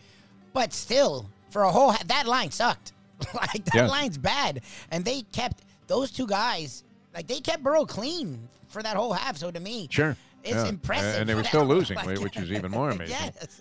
But 0.52 0.72
still, 0.72 1.30
for 1.50 1.62
a 1.62 1.70
whole 1.70 1.94
that 2.06 2.26
line 2.26 2.50
sucked. 2.50 2.92
like 3.34 3.64
that 3.66 3.74
Yeah. 3.74 3.86
line's 3.86 4.18
bad, 4.18 4.62
and 4.90 5.04
they 5.04 5.22
kept 5.30 5.62
those 5.86 6.10
two 6.10 6.26
guys 6.26 6.82
like 7.14 7.28
they 7.28 7.38
kept 7.38 7.62
Burrow 7.62 7.84
clean 7.84 8.48
for 8.70 8.82
that 8.82 8.96
whole 8.96 9.12
half. 9.12 9.36
So 9.36 9.50
to 9.50 9.60
me, 9.60 9.88
Sure. 9.90 10.16
it's 10.42 10.54
yeah. 10.54 10.66
impressive. 10.68 11.20
And 11.20 11.28
they 11.28 11.34
were 11.34 11.44
still 11.44 11.64
losing, 11.66 11.98
which 11.98 12.36
is 12.36 12.50
even 12.52 12.70
more 12.70 12.90
amazing. 12.92 13.16
yes. 13.20 13.60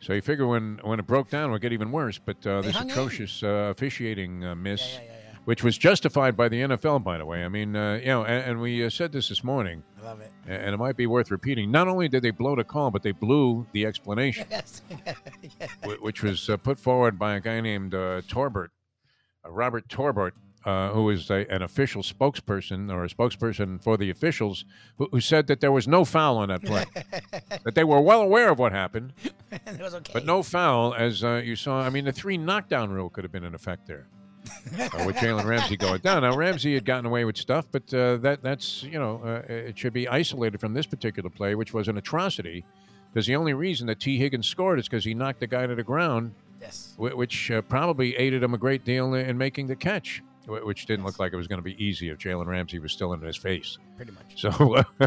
So 0.00 0.12
you 0.12 0.20
figure 0.20 0.46
when, 0.46 0.80
when 0.82 0.98
it 0.98 1.06
broke 1.06 1.30
down, 1.30 1.50
it 1.50 1.52
would 1.52 1.62
get 1.62 1.72
even 1.72 1.90
worse. 1.92 2.18
But 2.18 2.44
uh, 2.46 2.62
this 2.62 2.78
atrocious 2.78 3.42
uh, 3.42 3.46
officiating 3.70 4.44
uh, 4.44 4.54
miss, 4.54 4.80
Yeah, 4.94 5.00
yeah, 5.00 5.10
yeah, 5.32 5.38
which 5.46 5.62
was 5.64 5.78
justified 5.78 6.36
by 6.36 6.48
the 6.48 6.60
NFL, 6.62 7.02
by 7.02 7.16
the 7.18 7.24
way. 7.24 7.44
I 7.44 7.48
mean, 7.48 7.74
uh, 7.74 7.94
you 7.94 8.06
know, 8.06 8.24
and, 8.24 8.50
and 8.50 8.60
we 8.60 8.84
uh, 8.84 8.90
said 8.90 9.10
this 9.12 9.28
this 9.30 9.42
morning. 9.42 9.82
I 10.00 10.04
love 10.04 10.20
it. 10.20 10.30
and 10.46 10.74
it 10.74 10.78
might 10.78 10.96
be 10.96 11.06
worth 11.06 11.30
repeating. 11.30 11.70
Not 11.70 11.88
only 11.88 12.08
did 12.08 12.22
they 12.22 12.30
blow 12.30 12.54
the 12.56 12.64
call, 12.64 12.90
but 12.90 13.02
they 13.02 13.12
blew 13.12 13.66
the 13.72 13.86
explanation, 13.86 14.46
Yes. 14.50 14.82
wh- 15.84 16.02
which 16.02 16.22
was 16.22 16.48
uh, 16.50 16.56
put 16.58 16.78
forward 16.78 17.18
by 17.18 17.34
a 17.36 17.40
guy 17.40 17.60
named 17.60 17.94
uh, 17.94 18.20
Torbert, 18.28 18.70
Robert 19.44 19.88
Torbert, 19.88 20.34
uh, 20.66 20.90
who 20.90 21.08
is 21.10 21.30
a, 21.30 21.46
an 21.48 21.62
official 21.62 22.02
spokesperson 22.02 22.92
or 22.92 23.04
a 23.04 23.08
spokesperson 23.08 23.80
for 23.82 23.96
the 23.96 24.10
officials, 24.10 24.64
who, 24.98 25.08
who 25.12 25.20
said 25.20 25.46
that 25.46 25.60
there 25.60 25.72
was 25.72 25.86
no 25.86 26.04
foul 26.04 26.36
on 26.38 26.48
that 26.48 26.62
play, 26.62 26.84
that 27.64 27.74
they 27.74 27.84
were 27.84 28.00
well 28.00 28.20
aware 28.20 28.50
of 28.50 28.58
what 28.58 28.72
happened, 28.72 29.12
okay. 29.68 30.12
but 30.12 30.26
no 30.26 30.42
foul. 30.42 30.92
As 30.94 31.22
uh, 31.22 31.40
you 31.44 31.54
saw, 31.56 31.80
I 31.80 31.90
mean, 31.90 32.04
the 32.04 32.12
three 32.12 32.36
knockdown 32.36 32.90
rule 32.90 33.08
could 33.08 33.24
have 33.24 33.32
been 33.32 33.44
in 33.44 33.54
effect 33.54 33.86
there. 33.86 34.08
uh, 34.80 35.04
with 35.04 35.16
Jalen 35.16 35.44
Ramsey 35.44 35.76
going 35.76 36.00
down. 36.02 36.22
Now 36.22 36.36
Ramsey 36.36 36.74
had 36.74 36.84
gotten 36.84 37.04
away 37.06 37.24
with 37.24 37.36
stuff, 37.36 37.66
but 37.72 37.92
uh, 37.92 38.16
that 38.18 38.44
that's 38.44 38.84
you 38.84 38.96
know 38.98 39.20
uh, 39.24 39.42
it 39.52 39.76
should 39.76 39.92
be 39.92 40.06
isolated 40.06 40.60
from 40.60 40.72
this 40.72 40.86
particular 40.86 41.28
play, 41.30 41.56
which 41.56 41.74
was 41.74 41.88
an 41.88 41.96
atrocity, 41.98 42.64
because 43.12 43.26
the 43.26 43.34
only 43.34 43.54
reason 43.54 43.88
that 43.88 43.98
Tee 43.98 44.18
Higgins 44.18 44.46
scored 44.46 44.78
is 44.78 44.86
because 44.88 45.04
he 45.04 45.14
knocked 45.14 45.40
the 45.40 45.48
guy 45.48 45.66
to 45.66 45.74
the 45.74 45.82
ground, 45.82 46.32
Yes. 46.60 46.94
wh- 46.96 47.16
which 47.16 47.50
uh, 47.50 47.60
probably 47.62 48.16
aided 48.16 48.40
him 48.42 48.54
a 48.54 48.58
great 48.58 48.84
deal 48.84 49.14
in, 49.14 49.26
in 49.30 49.36
making 49.36 49.66
the 49.66 49.74
catch, 49.76 50.22
which 50.46 50.86
didn't 50.86 51.04
look 51.04 51.18
like 51.18 51.32
it 51.32 51.36
was 51.36 51.48
going 51.48 51.58
to 51.58 51.64
be 51.64 51.82
easy 51.82 52.08
if 52.08 52.18
Jalen 52.18 52.46
Ramsey 52.46 52.78
was 52.78 52.92
still 52.92 53.12
in 53.12 53.20
his 53.20 53.36
face. 53.36 53.78
Pretty 53.96 54.12
much. 54.12 54.40
So, 54.40 54.84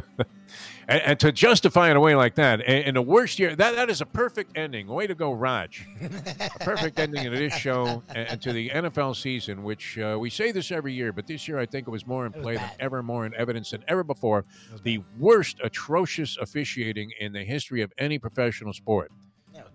and, 0.87 1.01
and 1.01 1.19
to 1.19 1.31
justify 1.31 1.89
it 1.89 1.95
away 1.95 2.15
like 2.15 2.35
that, 2.35 2.61
in, 2.61 2.95
the 2.95 3.01
worst 3.01 3.39
year, 3.39 3.55
that, 3.55 3.75
that 3.75 3.89
is 3.89 4.01
a 4.01 4.05
perfect 4.05 4.57
ending. 4.57 4.87
Way 4.87 5.07
to 5.07 5.15
go, 5.15 5.31
Raj. 5.31 5.87
a 6.01 6.49
perfect 6.59 6.99
ending 6.99 7.23
to 7.23 7.29
this 7.29 7.53
show 7.53 8.03
and, 8.09 8.27
and 8.29 8.41
to 8.41 8.51
the 8.51 8.69
NFL 8.69 9.15
season, 9.15 9.63
which 9.63 9.97
uh, 9.97 10.17
we 10.19 10.29
say 10.29 10.51
this 10.51 10.71
every 10.71 10.93
year, 10.93 11.13
but 11.13 11.25
this 11.25 11.47
year 11.47 11.57
I 11.57 11.65
think 11.65 11.87
it 11.87 11.91
was 11.91 12.05
more 12.05 12.25
in 12.25 12.33
play 12.33 12.57
than 12.57 12.71
ever, 12.79 13.01
more 13.01 13.25
in 13.25 13.33
evidence 13.35 13.71
than 13.71 13.83
ever 13.87 14.03
before. 14.03 14.45
The 14.83 15.01
worst, 15.17 15.59
atrocious 15.63 16.37
officiating 16.37 17.11
in 17.19 17.31
the 17.31 17.43
history 17.43 17.81
of 17.81 17.93
any 17.97 18.19
professional 18.19 18.73
sport 18.73 19.11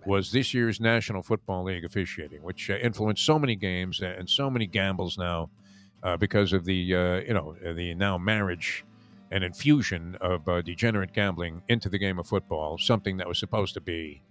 was 0.05 0.31
this 0.31 0.53
year's 0.53 0.79
National 0.79 1.23
Football 1.23 1.63
League 1.65 1.85
officiating, 1.85 2.41
which 2.43 2.69
uh, 2.69 2.75
influenced 2.75 3.25
so 3.25 3.39
many 3.39 3.55
games 3.55 4.01
and 4.01 4.29
so 4.29 4.49
many 4.49 4.67
gambles 4.67 5.17
now 5.17 5.49
uh, 6.03 6.15
because 6.17 6.53
of 6.53 6.65
the 6.65 6.95
uh, 6.95 7.15
you 7.21 7.33
know 7.33 7.55
uh, 7.65 7.73
the 7.73 7.93
now 7.95 8.17
marriage 8.17 8.85
and 9.31 9.43
infusion 9.43 10.15
of 10.21 10.47
uh, 10.47 10.61
degenerate 10.61 11.13
gambling 11.13 11.61
into 11.67 11.89
the 11.89 11.97
game 11.97 12.19
of 12.19 12.27
football, 12.27 12.77
something 12.77 13.17
that 13.17 13.27
was 13.27 13.39
supposed 13.39 13.73
to 13.73 13.81
be 13.81 14.21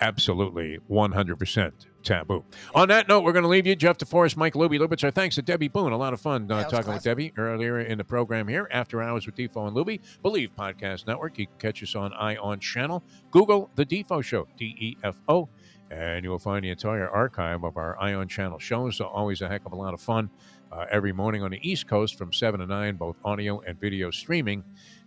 absolutely 0.00 0.78
100% 0.90 1.72
taboo. 2.02 2.44
On 2.74 2.88
that 2.88 3.08
note, 3.08 3.24
we're 3.24 3.32
going 3.32 3.42
to 3.42 3.48
leave 3.48 3.66
you. 3.66 3.74
Jeff 3.74 3.98
DeForest, 3.98 4.36
Mike 4.36 4.54
Luby 4.54 4.78
Lubitz. 4.78 5.02
Our 5.04 5.10
thanks 5.10 5.34
to 5.34 5.42
Debby 5.42 5.68
Boone. 5.68 5.92
A 5.92 5.96
lot 5.96 6.12
of 6.12 6.20
fun 6.20 6.50
uh, 6.50 6.64
talking 6.68 6.92
with. 6.92 7.02
Debby 7.02 7.32
earlier 7.36 7.80
in 7.80 7.98
the 7.98 8.04
program 8.04 8.48
here. 8.48 8.68
After 8.70 9.02
Hours 9.02 9.26
with 9.26 9.34
Defo 9.34 9.66
and 9.66 9.76
Luby. 9.76 10.00
Bleav 10.24 10.50
Podcast 10.56 11.06
Network. 11.06 11.38
You 11.38 11.46
can 11.46 11.56
catch 11.58 11.82
us 11.82 11.94
on 11.94 12.12
ION 12.14 12.60
Channel. 12.60 13.02
Google 13.30 13.70
The 13.74 13.84
Defo 13.84 14.22
Show, 14.22 14.46
D 14.56 14.76
E 14.78 14.96
F 15.02 15.20
O, 15.28 15.48
and 15.90 16.24
you 16.24 16.30
will 16.30 16.38
find 16.38 16.64
the 16.64 16.70
entire 16.70 17.08
archive 17.08 17.64
of 17.64 17.76
our 17.76 17.98
ION 18.00 18.28
Channel 18.28 18.58
shows. 18.58 18.96
So 18.96 19.06
always 19.06 19.40
a 19.42 19.48
heck 19.48 19.66
of 19.66 19.72
a 19.72 19.76
lot 19.76 19.94
of 19.94 20.00
fun 20.00 20.30
uh, 20.72 20.86
every 20.90 21.12
morning 21.12 21.42
on 21.42 21.50
the 21.50 21.60
East 21.68 21.86
Coast 21.86 22.16
from 22.16 22.32
7 22.32 22.60
to 22.60 22.66
9, 22.66 22.96
both 22.96 23.16
audio 23.24 23.60
and 23.66 23.80
video 23.80 24.10
streaming. 24.10 24.64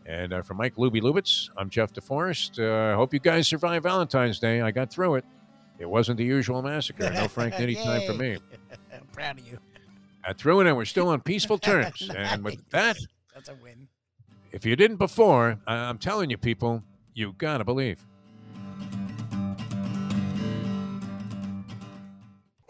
And 0.10 0.34
uh, 0.34 0.41
for 0.41 0.56
Mike 0.56 0.76
Luby 0.76 1.02
Lubitz, 1.04 1.50
I'm 1.56 1.69
Jeff 1.69 1.93
DeForest. 1.93 2.58
Uh, 2.60 2.91
I 2.91 2.95
hope 2.95 3.13
you 3.13 3.19
guys 3.19 3.48
survived 3.48 3.84
Valentine's 3.84 4.39
Day. 4.39 4.60
I 4.62 4.72
got 4.72 4.89
through 4.91 5.15
it. 5.15 5.26
It 5.78 5.88
wasn't 5.88 6.17
the 6.17 6.26
usual 6.26 6.63
massacre. 6.63 7.12
No 7.12 7.28
Frank 7.28 7.54
Nitti 7.60 7.82
time 7.84 8.02
for 8.08 8.13
me. 8.15 8.38
I'm 8.91 9.06
proud 9.13 9.38
of 9.39 9.48
you. 9.48 9.60
I 10.26 10.34
threw 10.34 10.62
it 10.62 10.67
and 10.67 10.76
we're 10.76 10.86
still 10.86 11.10
on 11.10 11.22
peaceful 11.22 11.58
terms. 11.60 12.10
And 12.17 12.43
with 12.43 12.58
that, 12.72 12.98
That's 13.36 13.50
a 13.50 13.56
win. 13.62 13.88
if 14.52 14.65
you 14.65 14.76
didn't 14.76 14.98
before, 14.98 15.60
I- 15.67 15.76
I'm 15.76 16.00
telling 16.00 16.32
you, 16.32 16.38
people, 16.38 16.84
you 17.13 17.36
gotta 17.38 17.63
believe. 17.63 18.04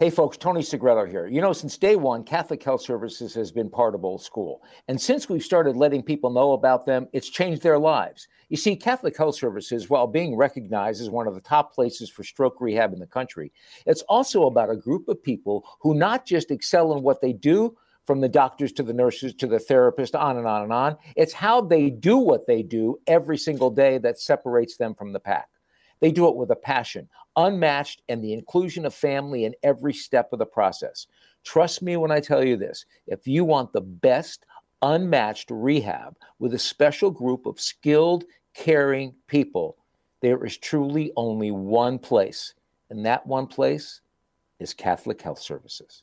Hey 0.00 0.08
folks, 0.08 0.38
Tony 0.38 0.62
Segreto 0.62 1.04
here. 1.04 1.26
You 1.26 1.42
know, 1.42 1.52
since 1.52 1.76
day 1.76 1.94
one, 1.94 2.24
Catholic 2.24 2.62
Health 2.62 2.80
Services 2.80 3.34
has 3.34 3.52
been 3.52 3.68
part 3.68 3.94
of 3.94 4.02
Old 4.02 4.22
School. 4.22 4.62
And 4.88 4.98
since 4.98 5.28
we've 5.28 5.42
started 5.42 5.76
letting 5.76 6.02
people 6.02 6.30
know 6.30 6.52
about 6.52 6.86
them, 6.86 7.06
it's 7.12 7.28
changed 7.28 7.60
their 7.60 7.78
lives. 7.78 8.26
You 8.48 8.56
see, 8.56 8.76
Catholic 8.76 9.14
Health 9.14 9.34
Services, 9.34 9.90
while 9.90 10.06
being 10.06 10.38
recognized 10.38 11.02
as 11.02 11.10
one 11.10 11.26
of 11.26 11.34
the 11.34 11.40
top 11.42 11.74
places 11.74 12.08
for 12.08 12.24
stroke 12.24 12.62
rehab 12.62 12.94
in 12.94 12.98
the 12.98 13.06
country, 13.06 13.52
it's 13.84 14.00
also 14.08 14.46
about 14.46 14.70
a 14.70 14.74
group 14.74 15.06
of 15.06 15.22
people 15.22 15.68
who 15.82 15.92
not 15.92 16.24
just 16.24 16.50
excel 16.50 16.96
in 16.96 17.02
what 17.02 17.20
they 17.20 17.34
do, 17.34 17.76
from 18.06 18.22
the 18.22 18.28
doctors 18.28 18.72
to 18.72 18.82
the 18.82 18.94
nurses 18.94 19.34
to 19.34 19.46
the 19.46 19.58
therapist, 19.58 20.16
on 20.16 20.38
and 20.38 20.46
on 20.46 20.62
and 20.62 20.72
on. 20.72 20.96
It's 21.14 21.34
how 21.34 21.60
they 21.60 21.90
do 21.90 22.16
what 22.16 22.46
they 22.46 22.62
do 22.62 22.98
every 23.06 23.36
single 23.36 23.70
day 23.70 23.98
that 23.98 24.18
separates 24.18 24.78
them 24.78 24.94
from 24.94 25.12
the 25.12 25.20
pack. 25.20 25.49
They 26.00 26.10
do 26.10 26.28
it 26.28 26.36
with 26.36 26.50
a 26.50 26.56
passion, 26.56 27.08
unmatched, 27.36 28.02
and 28.08 28.22
the 28.22 28.32
inclusion 28.32 28.86
of 28.86 28.94
family 28.94 29.44
in 29.44 29.54
every 29.62 29.92
step 29.92 30.32
of 30.32 30.38
the 30.38 30.46
process. 30.46 31.06
Trust 31.44 31.82
me 31.82 31.96
when 31.96 32.10
I 32.10 32.20
tell 32.20 32.44
you 32.44 32.56
this 32.56 32.86
if 33.06 33.26
you 33.26 33.44
want 33.44 33.72
the 33.72 33.80
best, 33.80 34.46
unmatched 34.82 35.50
rehab 35.50 36.16
with 36.38 36.54
a 36.54 36.58
special 36.58 37.10
group 37.10 37.46
of 37.46 37.60
skilled, 37.60 38.24
caring 38.54 39.14
people, 39.26 39.76
there 40.22 40.44
is 40.44 40.58
truly 40.58 41.12
only 41.16 41.50
one 41.50 41.98
place, 41.98 42.54
and 42.90 43.04
that 43.06 43.26
one 43.26 43.46
place 43.46 44.00
is 44.58 44.74
Catholic 44.74 45.20
Health 45.20 45.40
Services. 45.40 46.02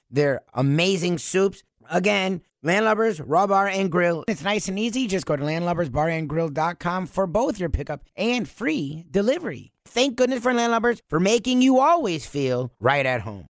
their 0.11 0.41
amazing 0.53 1.17
soups. 1.17 1.63
Again, 1.89 2.41
Landlubbers, 2.63 3.21
Raw 3.25 3.47
Bar 3.47 3.67
and 3.67 3.91
Grill. 3.91 4.23
It's 4.27 4.43
nice 4.43 4.67
and 4.67 4.77
easy. 4.77 5.07
Just 5.07 5.25
go 5.25 5.35
to 5.35 5.43
landlubbersbarandgrill.com 5.43 7.07
for 7.07 7.25
both 7.25 7.59
your 7.59 7.69
pickup 7.69 8.01
and 8.15 8.47
free 8.47 9.05
delivery. 9.09 9.71
Thank 9.85 10.15
goodness 10.15 10.43
for 10.43 10.53
Landlubbers 10.53 10.99
for 11.09 11.19
making 11.19 11.61
you 11.61 11.79
always 11.79 12.25
feel 12.25 12.71
right 12.79 13.05
at 13.05 13.21
home. 13.21 13.47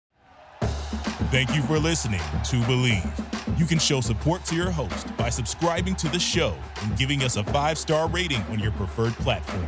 Thank 1.30 1.56
you 1.56 1.62
for 1.63 1.78
listening 1.80 2.20
to 2.20 2.56
Bleav. 2.62 3.60
You 3.60 3.65
can 3.65 3.80
show 3.80 4.02
support 4.02 4.46
to 4.46 4.56
your 4.56 4.72
host 4.72 5.15
by 5.17 5.30
subscribing 5.30 5.96
to 5.96 6.08
the 6.10 6.20
show 6.20 6.56
and 6.84 6.98
giving 6.98 7.24
us 7.24 7.38
a 7.38 7.43
five 7.46 7.78
star 7.78 8.08
rating 8.10 8.41
on 8.43 8.60
your 8.60 8.72
preferred 8.74 9.13
platform. 9.13 9.67